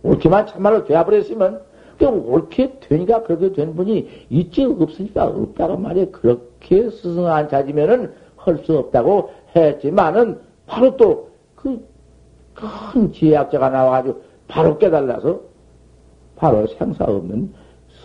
옳게만 0.03 0.47
참말로 0.47 0.85
되어버렸으면 0.85 1.61
옳게 2.01 2.79
되니까 2.79 3.23
그렇게 3.23 3.51
된 3.51 3.75
분이 3.75 4.25
있지 4.29 4.63
없으니까 4.63 5.25
없다고 5.27 5.77
말이야. 5.77 6.05
그렇게 6.11 6.89
스승한 6.89 7.49
자지면은 7.49 8.13
할 8.37 8.57
수 8.63 8.77
없다고 8.77 9.31
했지만은 9.55 10.39
바로 10.65 10.95
또 10.95 11.29
그 11.55 11.89
큰 12.93 13.11
지혜학자가 13.13 13.69
나와가지고 13.69 14.21
바로 14.49 14.77
깨달아서 14.77 15.39
바로 16.39 16.65
생사 16.67 17.03
없는 17.03 17.53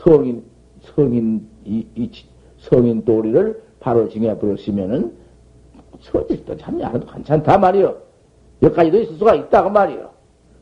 성인 0.03 0.45
성인 0.83 1.49
이, 1.65 1.87
이 1.95 2.11
성인 2.59 3.05
도리를 3.05 3.63
바로 3.79 4.09
징해버렸으면은 4.09 5.15
서지도 6.01 6.57
참여 6.57 6.85
안 6.85 6.97
해도 6.97 7.07
괜찮다 7.07 7.57
말이요. 7.59 7.97
여기까지도 8.61 9.01
있을 9.03 9.15
수가 9.17 9.37
있다고 9.37 9.71
말이요. 9.71 10.11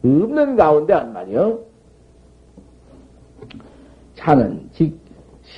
없는 0.04 0.56
가운데 0.56 0.92
안 0.92 1.12
말이요. 1.14 1.60
자는 4.16 4.68
즉 4.72 4.98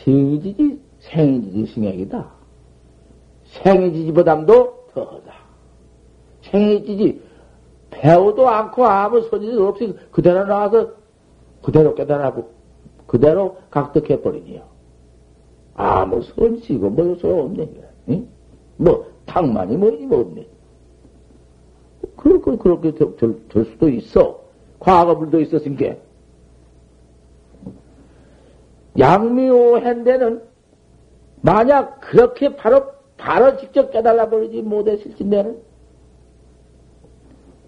생이지지 0.04 0.80
생이지지 1.00 1.74
승액이다. 1.74 2.30
생이지지보담도 3.44 4.88
더하다. 4.94 5.34
생이지지 6.42 7.20
배우도 7.90 8.48
않고 8.48 8.86
아무 8.86 9.20
소질이 9.22 9.56
없이 9.58 9.96
그대로 10.12 10.44
나와서 10.44 11.03
그대로 11.64 11.94
깨달아고 11.94 12.50
그대로 13.06 13.56
각득해버리니요. 13.70 14.62
아무 15.74 16.22
선지고 16.22 16.90
뭐 16.90 17.16
소용없네. 17.16 17.68
응? 18.10 18.28
뭐 18.76 19.06
탕만이 19.26 19.76
뭐니 19.76 20.06
뭐 20.06 20.20
없네. 20.20 20.46
그렇게 22.16 22.56
그렇게 22.56 22.94
될, 22.94 23.16
될 23.48 23.64
수도 23.64 23.88
있어. 23.88 24.40
과거물도 24.78 25.40
있었으니까. 25.40 25.96
양미오한데는 28.98 30.42
만약 31.40 32.00
그렇게 32.00 32.54
바로 32.56 32.92
바로 33.16 33.56
직접 33.56 33.90
깨달아 33.90 34.28
버리지 34.28 34.62
못했을진데는 34.62 35.58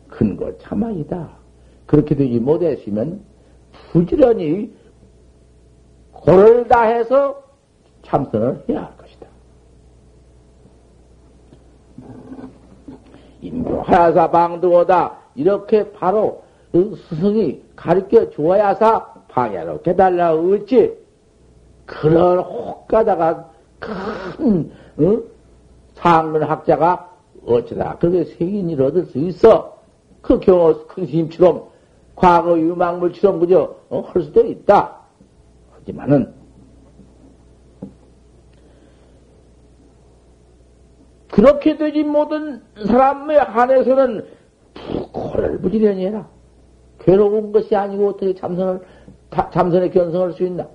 근거 0.08 0.56
참아이다. 0.58 1.36
그렇게 1.86 2.14
되지 2.14 2.38
못했으면 2.40 3.22
부지런히 3.92 4.74
고를 6.12 6.66
다해서 6.68 7.42
참선을 8.02 8.64
해야 8.68 8.84
할 8.84 8.96
것이다. 8.96 9.26
인도하야사 13.40 14.30
방등오다 14.30 15.18
이렇게 15.34 15.90
바로 15.92 16.42
그 16.72 16.96
스승이 17.08 17.62
가르쳐 17.74 18.30
주어야사 18.30 19.14
방야로 19.28 19.82
깨달라 19.82 20.34
어찌 20.34 20.94
그런 21.84 22.38
혹가다가 22.40 23.50
큰 23.78 24.70
어? 24.98 25.22
상문학자가 25.94 27.12
어쩌다 27.46 27.96
그렇게 27.98 28.24
생인을 28.24 28.82
얻을 28.82 29.06
수 29.06 29.18
있어 29.18 29.78
그 30.20 30.40
경우 30.40 30.86
큰 30.88 31.06
스님처럼 31.06 31.68
과거 32.16 32.58
유망물처럼 32.58 33.40
그저 33.40 33.76
어, 33.90 34.00
할 34.00 34.22
수도 34.22 34.44
있다. 34.44 35.02
하지만은 35.72 36.34
그렇게 41.30 41.76
되지 41.76 42.02
못한 42.02 42.62
사람에 42.86 43.36
한해서는 43.36 44.26
고를 45.12 45.58
부지런히 45.60 46.06
해라. 46.06 46.28
괴로운 47.00 47.52
것이 47.52 47.76
아니고 47.76 48.08
어떻게 48.08 48.34
참선을 48.34 48.80
참선에 49.52 49.90
견성할 49.90 50.32
수 50.32 50.44
있나? 50.44 50.66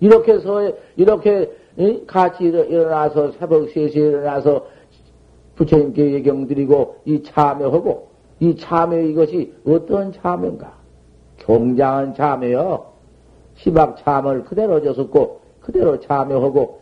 이렇게 0.00 0.32
해서 0.34 0.72
이렇게 0.96 1.52
같이 2.06 2.44
일어나서 2.44 3.32
새벽 3.32 3.68
3시에 3.68 3.94
일어나서 3.94 4.66
부처님께 5.54 6.14
예경 6.14 6.48
드리고 6.48 6.96
이 7.04 7.22
참여하고 7.22 8.15
이 8.40 8.56
참여 8.56 8.98
이것이 9.00 9.52
어떤 9.66 10.12
참여인가? 10.12 10.72
경장한 11.38 12.14
참여요. 12.14 12.86
시박 13.56 13.96
참을 13.98 14.44
그대로 14.44 14.82
줬었고 14.82 15.40
그대로 15.60 15.98
참여하고 16.00 16.80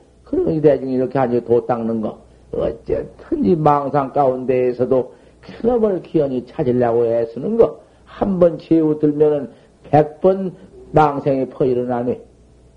이 0.48 0.60
대중이 0.60 0.94
이렇게 0.94 1.18
앉아 1.18 1.40
도 1.40 1.64
닦는 1.64 2.00
거 2.00 2.18
어쨌든 2.52 3.44
이 3.44 3.54
망상 3.54 4.12
가운데에서도 4.12 5.14
큰놈을 5.40 6.02
기연히 6.02 6.44
찾으려고 6.46 7.06
애쓰는 7.06 7.56
거 7.56 7.80
한번 8.04 8.58
채우 8.58 8.98
들면은 8.98 9.50
백 9.84 10.20
번 10.20 10.52
망생이 10.92 11.48
퍼 11.50 11.64
일어나네. 11.64 12.20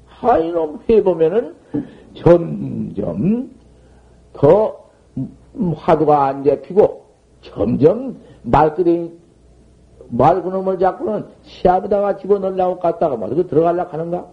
하이놈 0.08 0.80
해보면은 0.90 1.56
점점 2.16 3.52
더 4.34 4.90
화두가 5.76 6.26
안 6.26 6.44
잡히고 6.44 7.06
점점 7.42 8.18
말그이 8.44 9.12
맑은 10.10 10.52
놈을 10.52 10.80
잡고는 10.80 11.26
시합에다가 11.44 12.18
집어넣으려고 12.18 12.80
갔다가 12.80 13.16
뭐, 13.16 13.28
어떻게 13.28 13.46
들어가려고 13.48 13.92
하는가? 13.92 14.26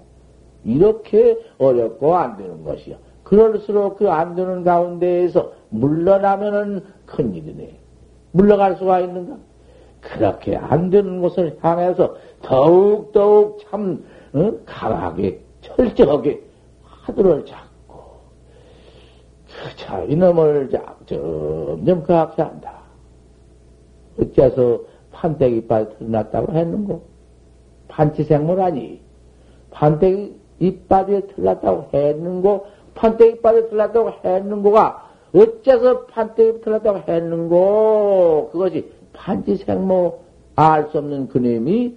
이렇게 0.64 1.38
어렵고 1.59 2.17
안 2.17 2.37
되는 2.37 2.62
것이요. 2.64 2.97
그럴수록 3.25 3.99
그 3.99 4.09
안 4.09 4.35
되는 4.35 4.62
가운데에서 4.64 5.53
물러나면은 5.71 6.85
큰일이네. 7.07 7.79
물러갈 8.33 8.77
수가 8.77 9.01
있는가? 9.01 9.37
그렇게 10.01 10.57
안 10.57 10.90
되는 10.90 11.21
곳을 11.21 11.59
향해서 11.61 12.14
더욱더욱 12.43 13.59
참, 13.62 14.05
어? 14.35 14.53
강하게, 14.67 15.40
철저하게 15.62 16.43
하두를 16.83 17.45
잡고, 17.47 17.99
그 19.47 19.77
자, 19.77 20.03
이놈을 20.03 20.69
잡, 20.71 21.07
점점 21.07 22.03
그악게 22.03 22.43
한다. 22.43 22.74
어째서 24.20 24.81
판때기 25.12 25.59
이빨 25.59 25.90
틀어놨다고 25.90 26.53
했는고? 26.53 27.03
판치생물 27.88 28.61
아니? 28.61 29.00
판때기 29.70 30.35
이빨에 30.61 31.22
틀렸다고 31.29 31.88
했는고? 31.92 32.66
판때기 32.94 33.38
이빨에 33.38 33.68
틀렸다고 33.68 34.11
했는고가 34.24 35.11
어째서 35.35 36.07
판때기 36.07 36.61
틀렸다고 36.61 37.11
했는고? 37.11 38.50
그것이 38.53 38.90
판치생모 39.12 40.24
알 40.57 40.88
수 40.90 40.98
없는 40.98 41.29
그놈이 41.29 41.96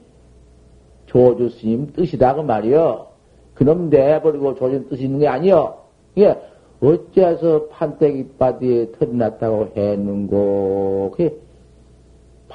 조주 1.06 1.50
스님 1.50 1.94
뜻이다 1.94 2.36
그 2.36 2.42
말이여. 2.42 3.08
그놈 3.54 3.90
내버리고 3.90 4.56
조주 4.56 4.90
뜻이 4.90 5.04
있는 5.06 5.20
게 5.20 5.28
아니여. 5.28 5.86
이게 6.16 6.36
어째서 6.82 7.68
판때기 7.68 8.20
이빨에 8.20 8.92
틀어놨다고 8.92 9.70
했는고? 9.76 11.12
그게 11.12 11.36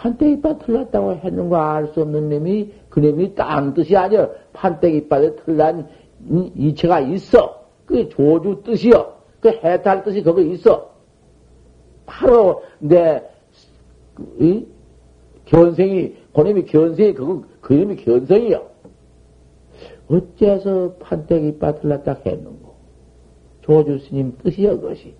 판때기빨 0.03 0.59
틀렸다고 0.59 1.15
했는 1.15 1.49
거 1.49 1.57
알 1.57 1.93
수 1.93 2.03
없는 2.03 2.29
놈이 2.29 2.73
그 2.89 2.99
놈이 3.01 3.35
딴 3.35 3.73
뜻이 3.75 3.97
아니야. 3.97 4.29
판때기빨에 4.53 5.37
틀난 5.37 5.89
이체가 6.57 7.01
있어. 7.01 7.63
그게 7.87 8.09
조주 8.09 8.63
뜻이요. 8.65 9.13
그 9.41 9.49
해탈 9.51 10.03
뜻이 10.05 10.23
거기 10.23 10.51
있어. 10.53 10.91
바로 12.07 12.63
내 12.81 13.23
이, 14.41 14.67
견생이 15.47 16.15
그놈이 16.35 16.65
견생이 16.67 17.15
그거 17.15 17.43
그놈이 17.61 17.97
견성이요. 17.97 18.73
어째서 20.09 20.95
판때기빨 21.01 21.81
틀렸다 21.81 22.19
했는고? 22.27 22.75
조주 23.63 23.99
스님 24.01 24.37
뜻이요 24.43 24.81
그것이. 24.81 25.15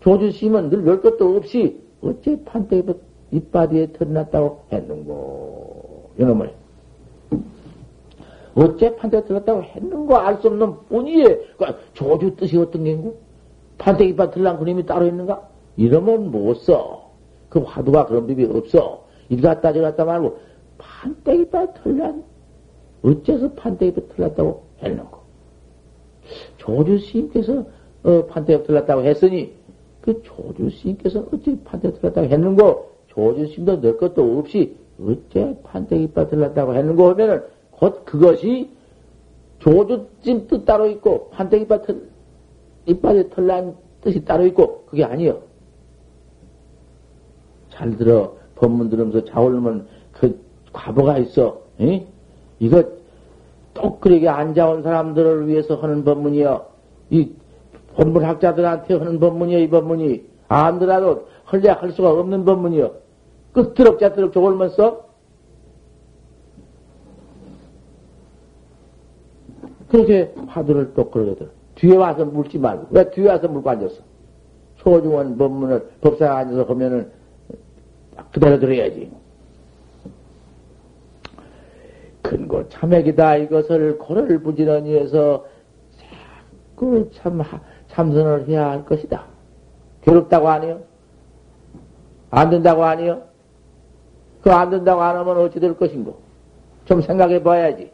조주 0.00 0.32
스님은 0.32 0.70
늘 0.70 0.82
별 0.84 1.00
것도 1.02 1.36
없이 1.36 1.78
어째 2.00 2.42
판때기빨 2.44 2.94
이빨이에 3.32 3.92
털났다고 3.92 4.64
했는고, 4.72 6.10
이놈을. 6.18 6.54
어째 8.54 8.96
판대 8.96 9.22
들었다고 9.24 9.62
했는고 9.64 10.16
알 10.16 10.40
수 10.40 10.48
없는 10.48 10.86
뿐이에, 10.88 11.24
그러니까 11.56 11.78
조주 11.92 12.36
뜻이 12.36 12.56
어떤 12.56 12.84
게고? 12.84 13.18
판대 13.76 14.06
이빨 14.06 14.30
들란 14.30 14.58
그림이 14.58 14.86
따로 14.86 15.06
있는가? 15.06 15.46
이러면 15.76 16.30
못 16.30 16.54
써. 16.54 17.10
그 17.50 17.58
화두가 17.60 18.06
그런 18.06 18.26
법이 18.26 18.44
없어. 18.46 19.04
일 19.28 19.42
갔다 19.42 19.72
저 19.72 19.82
갔다 19.82 20.04
말고, 20.04 20.38
판대 20.78 21.36
이빨 21.36 21.74
털란, 21.74 22.24
어째서 23.02 23.52
판대 23.52 23.88
이빨 23.88 24.08
털났다고 24.08 24.62
했는고? 24.82 25.18
조주 26.56 26.98
스님께서, 26.98 27.64
어, 28.04 28.26
판대 28.26 28.62
털났다고 28.62 29.02
했으니, 29.02 29.52
그 30.00 30.22
조주 30.22 30.70
스님께서는 30.70 31.28
어찌 31.32 31.58
판대 31.62 31.92
들었다고 31.92 32.26
했는고, 32.28 32.95
조주스님도 33.16 33.80
늘 33.80 33.96
것도 33.96 34.38
없이 34.38 34.76
어째 35.00 35.56
판대 35.64 35.96
이빨 35.96 36.28
들었다고 36.28 36.74
했는고 36.74 37.08
하면은 37.10 37.42
곧 37.70 38.04
그것이 38.04 38.70
조주찜 39.58 40.46
뜻 40.48 40.64
따로 40.64 40.86
있고, 40.86 41.30
이빨 41.32 41.82
털, 41.82 42.02
이빨에 42.86 43.28
털난 43.30 43.74
뜻이 44.02 44.24
따로 44.24 44.46
있고, 44.46 44.84
그게 44.86 45.02
아니요. 45.02 45.40
잘 47.70 47.96
들어, 47.96 48.36
법문 48.54 48.90
들으면서 48.90 49.24
자올르면 49.24 49.86
그 50.12 50.38
과보가 50.72 51.18
있어. 51.18 51.62
에? 51.80 52.06
이거 52.58 52.84
똑그러게 53.74 54.28
앉아온 54.28 54.82
사람들을 54.82 55.48
위해서 55.48 55.76
하는 55.76 56.04
법문이요. 56.04 56.66
이 57.10 57.30
법문학자들한테 57.94 58.94
하는 58.94 59.20
법문이요, 59.20 59.58
이 59.58 59.68
법문이. 59.68 60.24
안더라도 60.48 61.26
헐래 61.50 61.70
할 61.70 61.90
수가 61.92 62.10
없는 62.10 62.44
법문이요. 62.44 63.05
끝드럭 63.56 63.98
짜드럭 63.98 64.34
조글면서 64.34 65.06
그렇게 69.88 70.34
화두를 70.46 70.92
똑그러거든. 70.92 71.48
뒤에 71.76 71.96
와서 71.96 72.26
물지 72.26 72.58
말고. 72.58 72.88
왜 72.90 73.10
뒤에 73.10 73.28
와서 73.28 73.48
물고 73.48 73.70
앉았어? 73.70 74.02
소중한 74.76 75.38
법문을 75.38 75.88
법사가 76.02 76.36
앉아서 76.36 76.64
하면은 76.64 77.10
그대로 78.30 78.58
들어야지. 78.58 79.10
근고 82.20 82.68
참액이다 82.68 83.36
이것을 83.36 83.96
고를 83.96 84.42
부지런히 84.42 84.96
해서 84.96 85.46
그참 86.74 87.40
참선을 87.88 88.48
해야 88.48 88.68
할 88.68 88.84
것이다. 88.84 89.24
괴롭다고 90.02 90.46
아니요? 90.46 90.82
안 92.30 92.50
된다고 92.50 92.84
아니요? 92.84 93.25
그 94.46 94.52
안 94.52 94.70
된다고 94.70 95.02
안 95.02 95.16
하면 95.16 95.38
어찌 95.38 95.58
될 95.58 95.76
것인고? 95.76 96.16
좀 96.84 97.02
생각해 97.02 97.42
봐야지. 97.42 97.90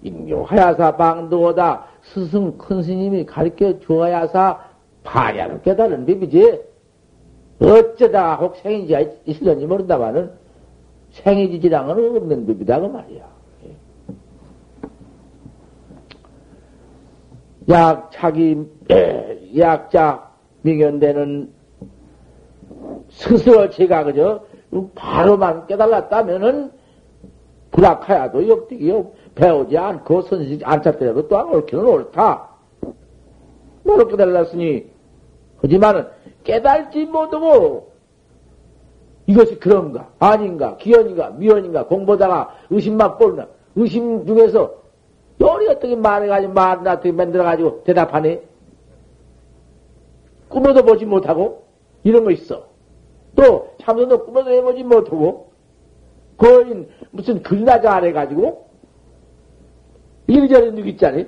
인교하야사 0.00 0.96
방도다 0.96 1.84
스승 2.00 2.56
큰 2.56 2.82
스님이 2.82 3.26
가르쳐 3.26 3.78
주어야사 3.80 4.58
바야를 5.04 5.60
깨달은 5.60 6.06
법이지. 6.06 6.62
어쩌다가 7.60 8.36
혹 8.36 8.56
생인지 8.56 9.20
있을런지 9.26 9.66
모른다마는 9.66 10.30
생이지지랑은 11.10 12.16
없는 12.16 12.46
법이다 12.46 12.80
그 12.80 12.86
말이야. 12.86 13.28
약차기 17.68 18.66
약자 19.58 20.30
명연되는 20.62 21.59
스스로 23.10 23.70
제가 23.70 24.04
그저 24.04 24.44
바로만 24.94 25.66
깨달았다면은 25.66 26.72
불악하야도 27.70 28.48
역득이요 28.48 29.12
배우지 29.34 29.76
않고 29.78 30.22
선식 30.22 30.66
안 30.68 30.82
찾더라도 30.82 31.28
또한 31.28 31.48
옳기는 31.48 31.84
옳다. 31.84 32.48
뭐로 33.84 34.06
깨달았으니 34.08 34.86
하지만은 35.58 36.06
깨달지 36.44 37.06
못하고 37.06 37.92
이것이 39.26 39.58
그런가 39.60 40.08
아닌가 40.18 40.76
기연인가 40.76 41.30
미연인가 41.30 41.86
공보다가 41.86 42.56
의심만 42.70 43.18
뽀르나 43.18 43.46
의심 43.76 44.26
중에서 44.26 44.74
요리 45.40 45.68
어떻게 45.68 45.94
말해가지고 45.94 46.52
말을 46.52 46.88
어떻게 46.88 47.12
만들어가지고 47.12 47.84
대답하네? 47.84 48.42
꿈에도 50.48 50.82
보지 50.82 51.06
못하고 51.06 51.64
이런 52.02 52.24
거 52.24 52.30
있어. 52.32 52.66
또 53.36 53.74
참선도 53.80 54.24
꿈에도 54.24 54.50
해보지 54.50 54.82
못하고 54.84 55.50
거인 56.36 56.88
무슨 57.10 57.42
글나자 57.42 57.94
안 57.94 58.04
해가지고 58.04 58.68
이리저리 60.26 60.72
누기있잖니 60.72 61.26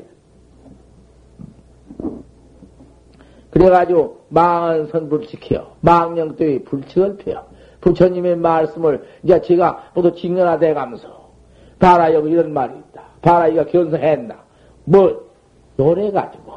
그래가지고 3.51 4.23
망은 4.29 4.87
선불지켜 4.87 5.77
망령도의 5.81 6.65
불칙을 6.65 7.17
펴 7.19 7.47
부처님의 7.83 8.37
말씀을 8.37 9.05
이제 9.23 9.41
제가 9.43 9.91
모두 9.95 10.15
직면화돼 10.15 10.73
가면서 10.73 11.31
봐라 11.79 12.15
여기 12.15 12.31
이런 12.31 12.53
말이 12.53 12.73
있다. 12.79 13.03
봐라 13.21 13.49
이거 13.49 13.67
견성했나. 13.67 14.37
뭐 14.85 15.31
요래가지고 15.79 16.53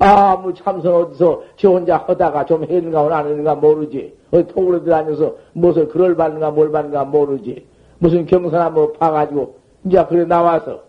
아무 0.00 0.52
참선 0.54 0.94
어디서 0.94 1.42
저 1.56 1.70
혼자 1.70 1.98
하다가 1.98 2.46
좀 2.46 2.64
했는가 2.64 3.16
안 3.16 3.26
했는가 3.26 3.54
모르지. 3.56 4.16
어디 4.32 4.46
통으로 4.48 4.82
들어다녀서 4.82 5.36
무엇을 5.52 5.88
글을 5.88 6.16
받는가 6.16 6.50
뭘 6.50 6.72
받는가 6.72 7.04
모르지. 7.04 7.66
무슨 7.98 8.24
경선나 8.24 8.70
뭐 8.70 8.92
봐가지고 8.92 9.56
이제 9.84 10.04
그래 10.08 10.24
나와서 10.24 10.80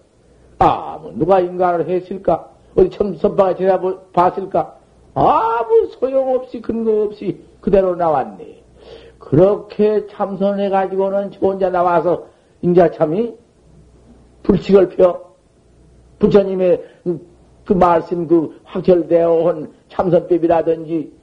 아 0.59 0.97
뭐 1.01 1.11
누가 1.15 1.39
인간을 1.39 1.89
했을까? 1.89 2.49
어디 2.75 2.89
참 2.91 3.15
선방에 3.15 3.55
지나봤을까? 3.55 4.75
아무 5.13 5.87
소용없이 5.99 6.61
근거 6.61 7.03
없이 7.03 7.43
그대로 7.59 7.95
나왔네. 7.95 8.63
그렇게 9.19 10.07
참선해가지고는 10.07 11.31
저 11.31 11.39
혼자 11.45 11.69
나와서 11.69 12.27
인자 12.61 12.91
참이 12.91 13.33
불칙을 14.43 14.89
펴 14.89 15.21
부처님의 16.19 16.83
그 17.71 17.73
말씀 17.73 18.27
그 18.27 18.59
확철되어 18.65 19.31
온 19.31 19.71
참선법이라든지 19.87 21.13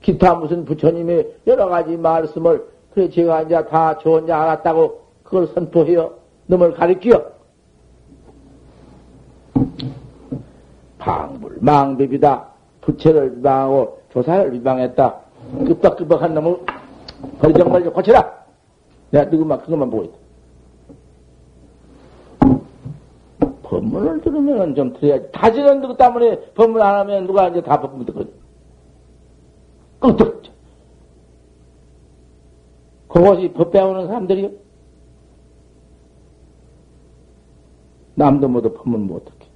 기타 0.00 0.34
무슨 0.34 0.64
부처님의 0.64 1.36
여러 1.46 1.68
가지 1.68 1.96
말씀을 1.96 2.64
그래 2.92 3.08
제가 3.08 3.42
이제 3.42 3.64
다 3.66 3.96
저 4.02 4.10
혼자 4.10 4.36
알았다고 4.42 5.00
그걸 5.22 5.46
선포해요. 5.54 6.14
놈을 6.46 6.72
가리켜. 6.72 7.24
방불 10.98 11.58
망법이다. 11.60 12.48
부처를 12.80 13.36
비방하고 13.36 14.00
조사를 14.12 14.50
비방했다. 14.50 15.14
끄덕끄덕한 15.68 16.34
놈을 16.34 16.56
버리정말 17.38 17.84
좀 17.84 17.92
고쳐라! 17.92 18.28
내가 19.12 19.30
누구만 19.30 19.60
그것만 19.60 19.88
보고 19.88 20.02
있다. 20.04 20.21
법문을 23.82 24.20
들으면 24.20 24.74
좀 24.74 24.92
들어야지. 24.94 25.32
다지는 25.32 25.82
것 25.82 25.96
때문에 25.96 26.38
법문 26.54 26.80
안 26.80 27.00
하면 27.00 27.26
누가 27.26 27.48
이제 27.48 27.60
다 27.62 27.80
법문 27.80 28.06
듣거든. 28.06 28.32
끄덕. 29.98 30.42
그것이 33.08 33.52
법 33.52 33.72
배우는 33.72 34.06
사람들이요. 34.06 34.50
남도 38.14 38.48
모두 38.48 38.72
법문 38.72 39.06
못 39.06 39.24
듣게. 39.24 39.46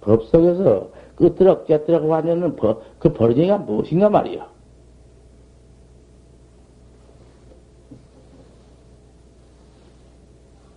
법 0.00 0.24
속에서 0.24 0.90
끄트럭 1.14 1.66
째트럭 1.66 2.10
하면은 2.10 2.56
그 2.98 3.12
버리지가 3.12 3.58
무엇인가 3.58 4.10
말이야. 4.10 4.51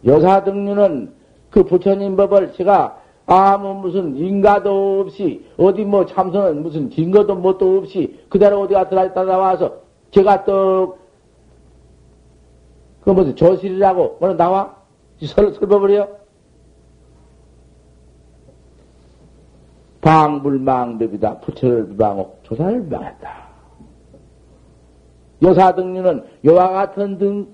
여사 0.06 0.44
등류는 0.44 1.14
그 1.50 1.64
부처님 1.64 2.16
법을 2.16 2.54
제가 2.54 3.02
아무 3.26 3.74
무슨 3.76 4.16
인가도 4.16 5.02
없이 5.02 5.46
어디 5.58 5.84
뭐 5.84 6.06
참선은 6.06 6.62
무슨 6.62 6.92
증거도 6.92 7.36
뭣도 7.36 7.80
없이 7.80 8.20
그대로 8.30 8.62
어디가 8.62 8.90
들어있다 8.90 9.24
나와서 9.24 9.76
제가 10.12 10.46
또 10.46 11.06
그 13.06 13.12
무슨 13.12 13.36
조실이라고 13.36 14.18
뭐는 14.20 14.36
나와 14.36 14.76
설 15.22 15.54
설법을해요. 15.54 16.08
방불망법이다. 20.02 21.40
부처를 21.40 21.88
비방하고 21.90 22.40
조사를 22.44 22.84
비방했다. 22.84 23.46
여사 25.44 25.76
등류는 25.76 26.26
여와 26.44 26.70
같은 26.70 27.18
등 27.20 27.48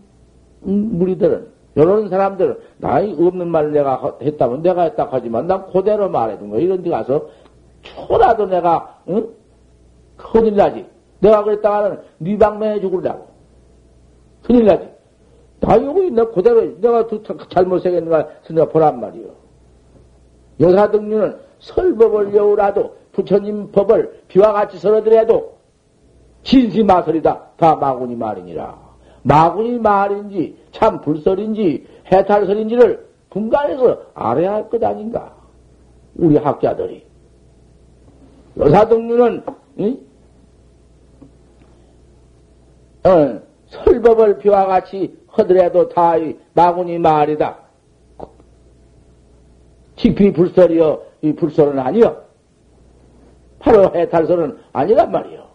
무리들은 0.61 1.47
이런 1.75 2.09
사람들은 2.09 2.59
나이 2.77 3.13
없는 3.13 3.47
말을 3.47 3.71
내가 3.71 4.17
했다면 4.21 4.61
내가 4.61 4.83
했다 4.83 5.07
하지만 5.09 5.47
난 5.47 5.71
그대로 5.71 6.09
말해준 6.09 6.49
거야. 6.49 6.59
이런 6.59 6.83
데 6.83 6.89
가서 6.89 7.27
초라도 7.81 8.47
내가 8.47 8.99
응? 9.07 9.29
큰일 10.17 10.55
나지. 10.55 10.85
내가 11.19 11.43
그랬다가는 11.43 11.99
네 12.17 12.37
방면에 12.37 12.79
죽으려고. 12.81 13.27
큰일 14.43 14.65
나지. 14.65 14.89
나 15.61 15.75
여기 15.75 16.11
내 16.11 16.23
그대로 16.25 16.79
내가 16.79 17.07
잘못 17.49 17.79
생겼는가 17.79 18.27
생각 18.43 18.71
보란 18.73 18.99
말이요. 18.99 19.27
여사 20.59 20.89
등류는 20.91 21.37
설법을 21.59 22.35
여우라도 22.35 22.95
부처님 23.13 23.71
법을 23.71 24.23
비와 24.27 24.51
같이 24.51 24.77
설어드려도 24.77 25.57
진시마설이다. 26.43 27.51
다 27.57 27.75
마구니 27.75 28.15
말이니라. 28.15 28.90
마군이 29.23 29.77
말인지, 29.79 30.57
참 30.71 31.01
불설인지, 31.01 31.87
해탈설인지를 32.11 33.07
분간해서 33.29 34.01
알아야 34.13 34.53
할 34.55 34.69
것 34.69 34.83
아닌가. 34.83 35.33
우리 36.15 36.37
학자들이. 36.37 37.05
여사동류는, 38.57 39.43
응? 39.79 39.99
어, 43.03 43.41
설법을 43.67 44.39
비와 44.39 44.65
같이 44.65 45.17
하더라도 45.27 45.87
다 45.89 46.13
마군이 46.53 46.99
말이다. 46.99 47.57
깊이 49.95 50.33
불설이여, 50.33 51.03
이 51.21 51.33
불설은 51.33 51.79
아니여. 51.79 52.21
바로 53.59 53.93
해탈설은 53.95 54.57
아니란 54.73 55.11
말이요. 55.11 55.45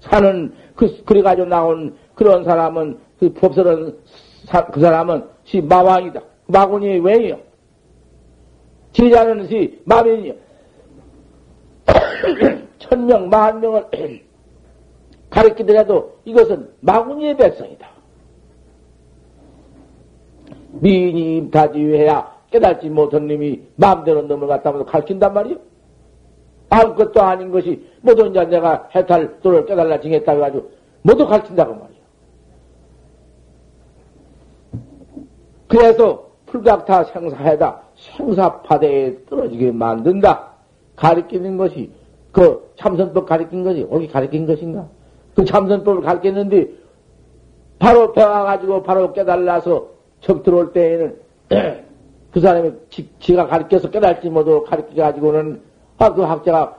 사는, 0.00 0.54
그, 0.74 1.04
그래가지고 1.04 1.48
나온 1.48 1.96
그런 2.16 2.42
사람은, 2.42 2.98
그 3.20 3.32
법설은, 3.32 3.96
사, 4.46 4.66
그 4.66 4.80
사람은 4.80 5.24
시 5.44 5.60
마왕이다. 5.60 6.20
마군이 6.48 6.98
왜요? 6.98 7.38
제자는 8.92 9.46
시 9.46 9.80
마민이요. 9.84 10.34
천명, 12.78 13.28
만명을 13.28 13.86
가르치더라도 15.30 16.16
이것은 16.24 16.70
마군이의 16.80 17.36
백성이다. 17.36 17.86
미인이 20.80 21.50
다지해야 21.50 22.34
깨닫지 22.50 22.88
못한 22.88 23.26
놈이 23.26 23.62
마음대로 23.76 24.22
놈을 24.22 24.48
갖다 24.48 24.72
모 24.72 24.84
가르친단 24.84 25.34
말이요. 25.34 25.56
아무것도 26.68 27.20
아닌 27.22 27.50
것이 27.50 27.84
모두 28.00 28.26
이제 28.26 28.44
내가 28.44 28.88
해탈 28.94 29.40
도를 29.40 29.66
깨달라 29.66 30.00
징했다 30.00 30.32
해가지고 30.32 30.70
모두 31.02 31.26
가르친다고 31.26 31.74
말이요. 31.74 31.95
그래서 35.68 36.26
풀각타 36.46 37.04
생사해다 37.04 37.82
생사파대에 38.16 39.24
떨어지게 39.28 39.72
만든다. 39.72 40.52
가르치는 40.94 41.56
것이 41.56 41.90
그 42.32 42.72
참선법 42.76 43.26
가르친 43.26 43.64
것이 43.64 43.82
옳게 43.82 44.08
가르친 44.08 44.46
것인가? 44.46 44.88
그 45.34 45.44
참선법을 45.44 46.02
가르쳤는데 46.02 46.68
바로 47.78 48.12
배워가지고 48.12 48.82
바로 48.82 49.12
깨달라서 49.12 49.88
적 50.20 50.42
들어올 50.42 50.72
때에는 50.72 51.16
그 52.30 52.40
사람이 52.40 52.72
지, 52.90 53.08
지가 53.18 53.46
가르쳐서 53.46 53.90
깨달지 53.90 54.28
못하고 54.28 54.64
가르쳐가지고는 54.64 55.60
아, 55.98 56.12
그 56.12 56.22
학자가 56.22 56.76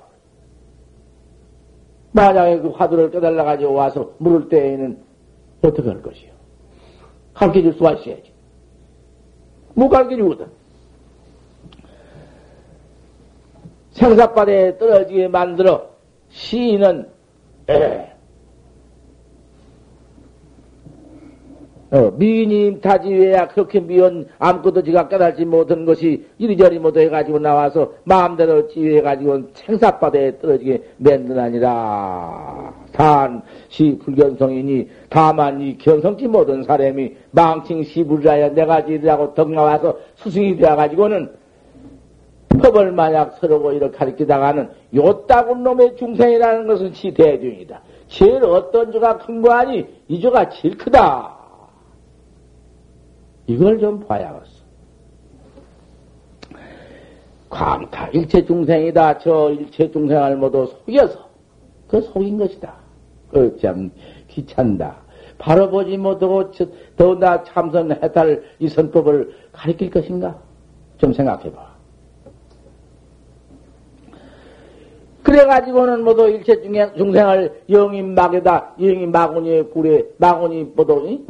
만약에 2.12 2.60
그 2.62 2.70
화두를 2.70 3.12
깨달아가지고 3.12 3.74
와서 3.74 4.12
물을 4.18 4.50
때에는 4.50 4.98
어떻게 5.62 5.88
할 5.88 6.02
것이요? 6.02 6.32
가르쳐 7.34 7.62
줄 7.62 7.74
수가 7.74 7.94
있어야지. 7.94 8.37
못 9.78 9.90
가르쳐 9.90 10.16
주거든. 10.16 10.48
생사바다에 13.92 14.78
떨어지게 14.80 15.28
만들어 15.28 15.88
시인은 16.32 17.08
에, 17.70 18.12
어, 21.90 22.12
미님 22.18 22.82
타지외야 22.82 23.48
그렇게 23.48 23.80
미운 23.80 24.28
아무것도 24.40 24.84
지가 24.84 25.08
깨달지 25.08 25.46
못한 25.46 25.86
것이 25.86 26.26
이리저리 26.38 26.80
모두 26.80 27.00
해가지고 27.00 27.40
나와서 27.40 27.94
마음대로 28.04 28.68
지휘해가지고 28.68 29.44
생사바다에 29.54 30.40
떨어지게 30.40 30.84
만드나니라. 30.98 32.74
단, 32.92 33.42
시 33.70 33.98
불견성이니 34.04 34.90
다만 35.10 35.62
이 35.62 35.78
견성치 35.78 36.28
못한 36.28 36.64
사람이 36.64 37.16
망칭 37.32 37.84
시불자야 37.84 38.50
내가 38.50 38.86
지으라고 38.86 39.34
덕 39.34 39.50
나와서 39.52 39.98
스승이 40.18 40.58
되어가지고는 40.58 41.30
법을 42.62 42.92
만약 42.92 43.38
서로고 43.40 43.72
이렇게 43.72 43.96
가르치다가는 43.98 44.70
요따군 44.94 45.64
놈의 45.64 45.96
중생이라는 45.96 46.68
것은 46.68 46.92
시대중이다. 46.92 47.82
제일 48.08 48.44
어떤 48.44 48.92
조가 48.92 49.20
큰 49.20 49.42
거 49.42 49.54
아니 49.54 49.86
이 50.10 50.20
조가 50.20 50.50
제일 50.50 50.78
크다. 50.78 51.37
이걸 53.48 53.80
좀 53.80 54.06
봐야겠어. 54.06 54.58
광타 57.50 58.10
일체 58.10 58.46
중생이다. 58.46 59.20
저 59.20 59.52
일체 59.52 59.90
중생을 59.90 60.36
모두 60.36 60.66
속여서 60.66 61.28
그 61.88 62.02
속인 62.02 62.38
것이다. 62.38 62.74
그참 63.32 63.90
귀찬다. 64.28 64.98
바로 65.38 65.70
보지 65.70 65.98
못하고 65.98 66.52
더나 66.98 67.44
참선 67.44 67.92
해탈 67.92 68.44
이 68.60 68.68
선법을 68.68 69.34
가르칠 69.54 69.90
것인가? 69.90 70.38
좀 70.98 71.14
생각해봐. 71.14 71.78
그래가지고는 75.24 76.04
모두 76.04 76.28
일체 76.30 76.62
중생을 76.62 77.64
영이 77.70 78.02
막에다, 78.02 78.76
영이 78.80 79.08
마구니 79.08 79.70
굴에, 79.72 80.04
마구니 80.18 80.64
모두, 80.76 81.26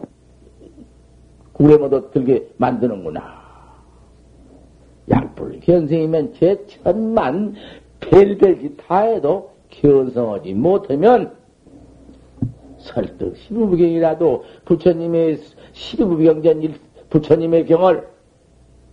모두 1.58 2.10
들게 2.12 2.48
만드는구나. 2.58 3.48
약불 5.10 5.62
견성이면 5.62 6.34
제 6.34 6.65
천만 6.67 7.56
별별짓 8.00 8.78
다 8.78 9.00
해도 9.02 9.52
견성하지 9.70 10.54
못하면 10.54 11.34
설득 12.78 13.36
시부부경이라도 13.38 14.43
부처님의 14.65 15.39
시부부경전 15.74 16.76
부처님의 17.10 17.65
경을 17.65 18.08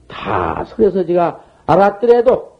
다 0.08 0.64
속여서 0.64 1.04
제가 1.04 1.42
알았더라도 1.66 2.54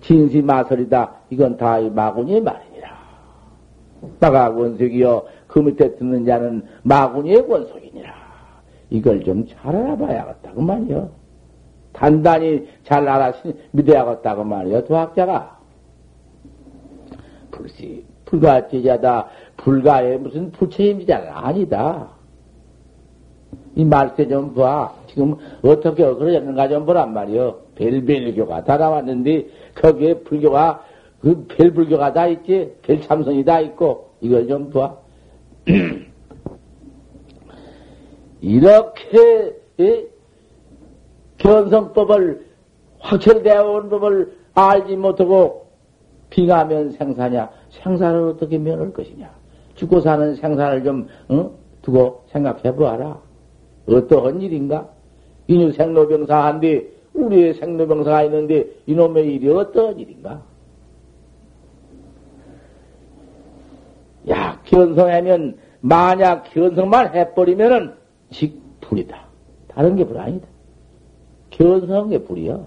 진시 0.00 0.42
마설이다. 0.42 1.14
이건 1.30 1.56
다 1.56 1.80
이 1.80 1.88
마구니의 1.88 2.42
말이니 2.42 2.63
라. 4.20 4.30
마가 4.30 4.50
원석이여 4.50 5.26
그 5.46 5.58
밑에 5.60 5.96
듣는 5.96 6.24
자는 6.24 6.62
마구니의 6.82 7.44
원석이니라. 7.48 8.12
이걸 8.90 9.24
좀 9.24 9.46
잘 9.46 9.74
알아봐야겠다. 9.74 10.52
그 10.52 10.60
말이요. 10.60 11.10
단단히 11.92 12.68
잘 12.84 13.08
알아 13.08 13.32
믿어야겠다. 13.72 14.34
그 14.34 14.42
말이요. 14.42 14.84
도학자가. 14.84 15.58
불시, 17.50 18.04
불가제자다. 18.24 19.28
불가의 19.56 20.18
무슨 20.18 20.50
부처임이잖아. 20.50 21.46
아니다. 21.46 22.08
이 23.76 23.84
말세 23.84 24.26
좀 24.28 24.54
봐. 24.54 24.92
지금 25.06 25.36
어떻게 25.62 26.02
그러졌는가 26.02 26.68
좀 26.68 26.84
보란 26.84 27.12
말이요. 27.12 27.58
벨벨교가 27.76 28.64
다 28.64 28.76
나왔는데, 28.76 29.46
거기에 29.74 30.14
불교가, 30.20 30.84
그 31.24 31.46
별불교가 31.48 32.12
다 32.12 32.26
있지, 32.26 32.70
별참선이 32.82 33.44
다 33.44 33.58
있고, 33.60 34.10
이걸 34.20 34.46
좀 34.46 34.70
봐. 34.70 34.94
이렇게 38.42 39.56
예? 39.80 40.06
견성법을 41.38 42.44
확철되어 42.98 43.70
온 43.70 43.88
법을 43.88 44.36
알지 44.52 44.96
못하고 44.96 45.66
빙하면 46.28 46.90
생사냐 46.90 47.50
생사를 47.70 48.20
어떻게 48.28 48.58
면할 48.58 48.92
것이냐 48.92 49.30
죽고 49.76 50.00
사는 50.00 50.34
생사를 50.34 50.84
좀 50.84 51.08
어? 51.28 51.50
두고 51.82 52.24
생각해 52.28 52.74
보아라 52.74 53.18
어떠한 53.88 54.42
일인가 54.42 54.88
이놈 55.46 55.72
생로병사 55.72 56.44
한데 56.44 56.86
우리의 57.14 57.54
생로병사가 57.54 58.24
있는데 58.24 58.66
이놈의 58.86 59.34
일이 59.34 59.50
어떠한 59.50 59.98
일인가 60.00 60.42
야 64.28 64.60
견성하면 64.64 65.58
만약 65.80 66.44
견성만 66.52 67.14
해버리면은 67.14 67.92
직 68.30 68.60
불이다. 68.80 69.26
다른 69.68 69.96
게 69.96 70.04
불 70.04 70.18
아니다. 70.18 70.46
견성한 71.50 72.10
게 72.10 72.18
불이야. 72.24 72.66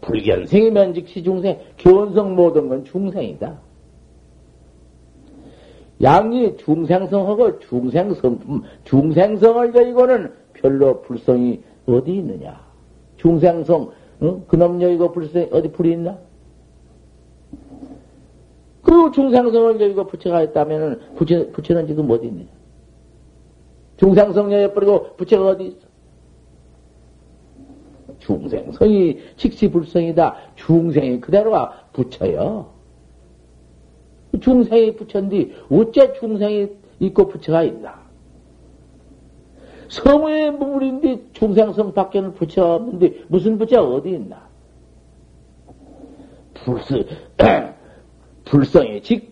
불견생이면 0.00 0.94
즉시 0.94 1.22
중생, 1.22 1.58
견성 1.76 2.34
모든 2.34 2.68
건 2.68 2.84
중생이다. 2.84 3.58
양이 6.02 6.56
중생성하고 6.56 7.58
중생성, 7.58 8.38
중생성을 8.84 9.72
가지고는 9.72 10.32
별로 10.54 11.02
불성이 11.02 11.60
어디 11.86 12.14
있느냐. 12.16 12.58
중생성, 13.18 13.90
응? 14.22 14.44
그놈 14.48 14.80
여기고 14.80 15.12
불성이 15.12 15.48
어디 15.52 15.70
불이 15.70 15.92
있나? 15.92 16.18
그 18.82 19.10
중생성을 19.12 19.80
여기고 19.80 20.06
부처가 20.06 20.42
있다면은 20.42 21.14
부처, 21.16 21.50
부처는 21.52 21.86
지금 21.86 22.10
어디 22.10 22.26
있느냐? 22.26 22.48
중생성녀에 23.98 24.72
버리고 24.72 25.14
부처가 25.16 25.50
어디 25.50 25.66
있어? 25.66 25.90
중생성이 28.18 29.18
직시불성이다. 29.36 30.36
중생이 30.56 31.20
그대로가 31.20 31.88
부처요. 31.92 32.70
중생이 34.40 34.96
부처인데 34.96 35.50
어째 35.70 36.12
중생이 36.14 36.68
있고 37.00 37.28
부처가 37.28 37.64
있나? 37.64 38.00
성의 39.88 40.52
무물인데 40.52 41.32
중생성 41.32 41.94
밖에는 41.94 42.34
부처가 42.34 42.76
없는데 42.76 43.24
무슨 43.28 43.58
부처가 43.58 43.88
어디 43.88 44.10
있나? 44.10 44.48
불스, 46.54 47.06
불성이 48.50 49.00
즉, 49.00 49.22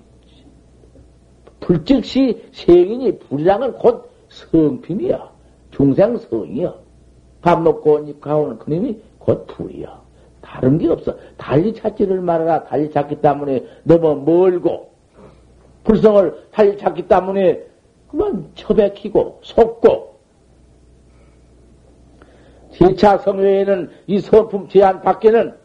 불즉시 1.59 2.51
생이니 2.53 3.19
불이랑은 3.19 3.73
곧 3.73 4.09
성품이야. 4.29 5.29
중생성이야. 5.73 6.75
밥 7.43 7.61
먹고 7.61 7.99
입 8.07 8.21
가오는 8.21 8.59
그놈이 8.59 8.97
곧 9.19 9.45
불이야. 9.49 10.01
다른 10.41 10.79
게 10.79 10.89
없어. 10.89 11.17
달리 11.37 11.75
찾지를 11.75 12.21
말아라. 12.21 12.63
달리 12.65 12.91
찾기 12.93 13.21
때문에 13.21 13.65
너무 13.83 14.23
멀고, 14.25 14.93
불성을 15.83 16.47
달리 16.53 16.79
찾기 16.79 17.09
때문에 17.09 17.61
그만 18.09 18.49
처백히고, 18.55 19.41
속고, 19.43 20.15
제차 22.71 23.19
성외에는 23.19 23.91
이 24.07 24.21
성품 24.21 24.69
제한 24.69 25.03
밖에는 25.03 25.58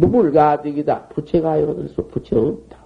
무불가득이다. 0.00 1.08
부채가요. 1.08 1.76
그래서 1.76 2.02
부채 2.06 2.36
없다. 2.36 2.78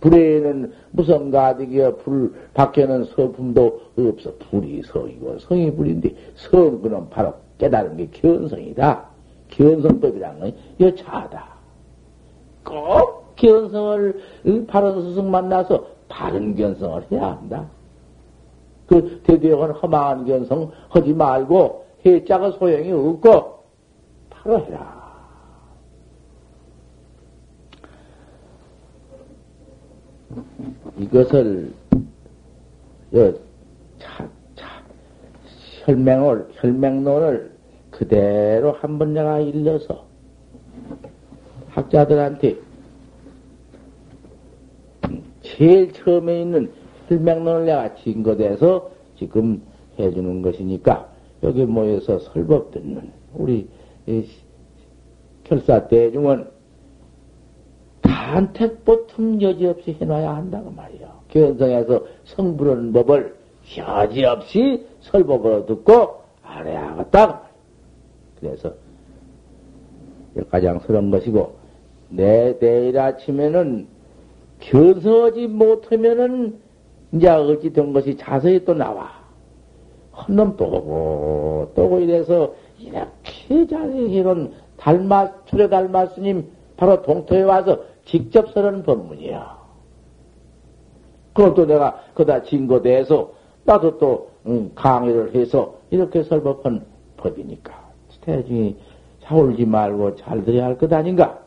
불에는 0.00 0.72
무슨 0.90 1.30
가득이여 1.30 1.96
불 1.96 2.34
밖에는 2.52 3.04
성품도 3.04 3.80
없어. 3.98 4.32
불이 4.50 4.82
성이고 4.82 5.38
성이 5.38 5.74
불인데 5.74 6.14
성 6.34 6.80
그는 6.82 7.08
바로 7.10 7.34
깨달은 7.58 7.96
게 7.96 8.08
견성이다. 8.12 9.04
견성법이란 9.48 10.40
건 10.40 10.54
여차하다. 10.80 11.44
꼭 12.64 13.36
견성을 13.36 14.20
바른 14.66 15.02
스승 15.02 15.30
만나서 15.30 15.86
바른 16.08 16.54
견성을 16.54 17.06
해야 17.10 17.32
한다. 17.32 17.66
그 18.86 19.20
대대역은 19.24 19.70
허망한 19.72 20.26
견성 20.26 20.70
하지 20.88 21.12
말고 21.12 21.84
해자가 22.04 22.52
소용이 22.52 22.92
없고 22.92 23.54
바로 24.28 24.60
해라. 24.66 25.03
이것을 30.98 31.72
차, 33.98 34.28
차, 34.56 34.82
혈맹을 35.84 36.48
혈맹론을 36.54 37.52
그대로 37.90 38.72
한 38.72 38.98
번 38.98 39.14
내가 39.14 39.38
일러서 39.40 40.04
학자들한테 41.68 42.56
제일 45.42 45.92
처음에 45.92 46.42
있는 46.42 46.70
혈맹론을 47.08 47.66
내가 47.66 47.94
증거돼서 47.96 48.90
지금 49.18 49.62
해주는 49.98 50.42
것이니까 50.42 51.08
여기 51.42 51.64
모여서 51.64 52.18
설법 52.18 52.72
듣는 52.72 53.12
우리 53.34 53.68
결사 55.44 55.86
대중은 55.86 56.46
단택보틈 58.14 59.42
여지없이 59.42 59.96
해놔야 60.00 60.36
한다고 60.36 60.70
말이요. 60.70 61.08
견성에서 61.28 62.04
성부르는 62.24 62.92
법을 62.92 63.34
여지없이 63.76 64.86
설법으로 65.00 65.66
듣고 65.66 66.22
알아야겠다. 66.42 67.42
그래서 68.38 68.72
가장 70.50 70.78
서러운 70.80 71.10
것이고 71.10 71.54
내 72.10 72.56
내일 72.58 72.98
아침에는 72.98 73.88
견성하지 74.60 75.48
못하면은 75.48 76.58
이제 77.12 77.28
어찌 77.28 77.72
된 77.72 77.92
것이 77.92 78.16
자세히 78.16 78.64
또 78.64 78.74
나와. 78.74 79.24
헌놈 80.16 80.56
또 80.56 80.66
오고, 80.66 81.72
또 81.74 81.86
오고 81.86 82.00
이래서 82.00 82.54
이렇게 82.78 83.66
잘해놓은 83.66 84.52
달마, 84.76 85.28
출애 85.46 85.68
달마 85.68 86.06
스님 86.06 86.48
바로 86.76 87.02
동토에 87.02 87.42
와서 87.42 87.93
직접 88.04 88.50
서는 88.50 88.82
법문이야. 88.82 89.64
그것도 91.34 91.66
내가 91.66 92.00
그다 92.14 92.42
증거대해서 92.42 93.32
나도 93.64 93.98
또 93.98 94.30
음, 94.46 94.70
강의를 94.74 95.34
해서 95.34 95.74
이렇게 95.90 96.22
설법한 96.22 96.84
법이니까. 97.16 97.72
대중이 98.20 98.76
자울지 99.22 99.64
말고 99.66 100.16
잘 100.16 100.44
들어야 100.44 100.66
할 100.66 100.78
것 100.78 100.92
아닌가? 100.92 101.38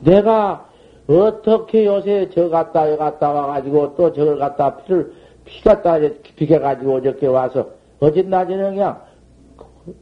내가 0.00 0.68
어떻게 1.08 1.86
요새 1.86 2.28
저 2.34 2.48
갔다 2.48 2.90
여 2.90 2.96
갔다 2.96 3.30
와가지고 3.30 3.94
또 3.96 4.12
저걸 4.12 4.38
갔다 4.38 4.76
피를 4.78 5.12
피 5.44 5.62
갔다 5.62 5.98
비켜가지고 6.36 6.96
어저께 6.96 7.26
와서 7.28 7.70
어제 8.00 8.22
낮에는 8.22 8.74
그냥 8.74 9.02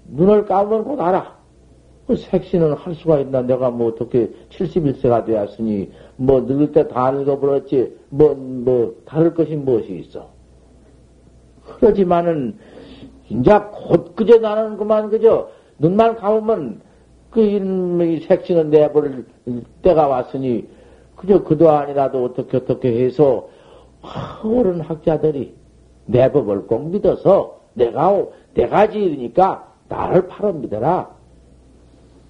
눈을 0.09 0.47
감으면 0.47 0.85
곧 0.85 1.01
알아. 1.01 1.37
그 2.07 2.17
색신은 2.17 2.75
할 2.75 2.95
수가 2.95 3.21
있나? 3.21 3.43
내가 3.43 3.71
뭐 3.71 3.89
어떻게 3.89 4.31
71세가 4.51 5.25
되었으니 5.25 5.91
뭐 6.17 6.41
늙을 6.43 6.73
때 6.73 6.87
다 6.89 7.11
늙어버렸지 7.11 7.97
뭐, 8.11 8.35
뭐 8.35 8.95
다를 9.07 9.33
것이 9.35 9.57
무엇이 9.57 9.97
있어. 10.01 10.29
그러지만은 11.79 12.59
이제 13.31 13.59
곧 13.73 14.15
그저 14.15 14.39
나는 14.39 14.77
그만 14.77 15.09
그저 15.09 15.49
눈만 15.79 16.17
감으면 16.17 16.83
그 17.31 17.41
이름이 17.41 18.21
색신은 18.21 18.71
내버릴 18.71 19.25
때가 19.83 20.07
왔으니 20.07 20.69
그저 21.17 21.43
그도 21.43 21.71
아니라도 21.71 22.25
어떻게 22.25 22.59
어떻게 22.59 23.05
해서 23.05 23.49
옳은 24.45 24.81
학자들이 24.83 25.55
내 26.07 26.31
법을 26.31 26.67
꼭 26.67 26.91
믿어서 26.91 27.61
내가 27.73 28.25
내가 28.53 28.91
지으니까 28.91 29.73
나를 29.89 30.29
팔아 30.29 30.53
믿어라. 30.53 31.15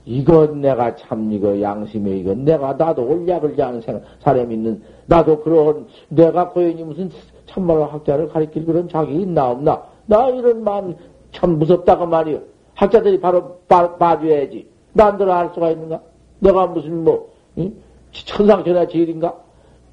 이건 0.06 0.60
내가 0.60 0.94
참 0.96 1.32
이거 1.32 1.60
양심에 1.60 2.10
이건 2.18 2.44
내가 2.44 2.74
나도 2.74 3.06
올약을 3.06 3.56
지하는 3.56 3.80
사람이 4.20 4.54
있는 4.54 4.82
나도 5.06 5.40
그런 5.40 5.86
내가 6.08 6.50
고연이 6.50 6.82
무슨 6.82 7.10
참말로 7.46 7.86
학자를 7.86 8.28
가리킬 8.28 8.66
그런 8.66 8.88
자기 8.88 9.22
있나 9.22 9.50
없나 9.50 9.82
나 10.06 10.28
이런 10.28 10.62
마음 10.62 10.94
참 11.32 11.58
무섭다고 11.58 12.06
말이요 12.06 12.40
학자들이 12.74 13.20
바로 13.20 13.58
봐, 13.68 13.96
봐줘야지 13.96 14.68
난들 14.92 15.30
알 15.30 15.50
수가 15.54 15.70
있는가 15.70 16.02
내가 16.40 16.66
무슨 16.66 17.02
뭐 17.04 17.34
응? 17.58 17.72
천상천하 18.12 18.86
제일인가? 18.86 19.34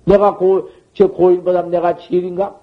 내가 0.06 0.38
고, 0.38 0.70
저 0.94 1.08
고인보다 1.08 1.64
내가 1.64 1.98
제일인가? 1.98 2.60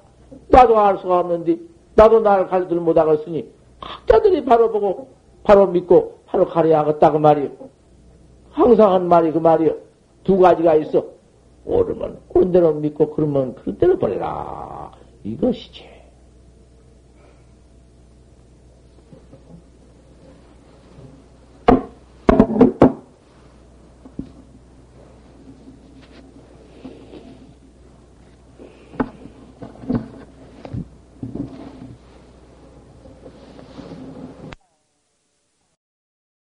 나도 0.49 0.79
알 0.79 0.99
수가 0.99 1.21
없는데, 1.21 1.59
나도 1.95 2.21
나를 2.21 2.49
가르들 2.49 2.77
못하겠으니, 2.81 3.51
학자들이 3.81 4.45
바로 4.45 4.71
보고, 4.71 5.09
바로 5.43 5.67
믿고, 5.67 6.18
바로 6.29 6.47
가려야겠다, 6.47 7.13
그 7.13 7.17
말이요. 7.19 7.49
항상 8.51 8.93
한 8.93 9.09
말이 9.09 9.33
그 9.33 9.39
말이요. 9.39 9.75
두 10.25 10.39
가지가 10.39 10.75
있어. 10.77 11.05
옳으면 11.65 12.21
옳은 12.29 12.53
대로 12.53 12.75
믿고, 12.75 13.11
그러면 13.11 13.55
그런 13.55 13.79
대로 13.79 13.99
버려라. 13.99 14.91
이것이지. 15.25 15.98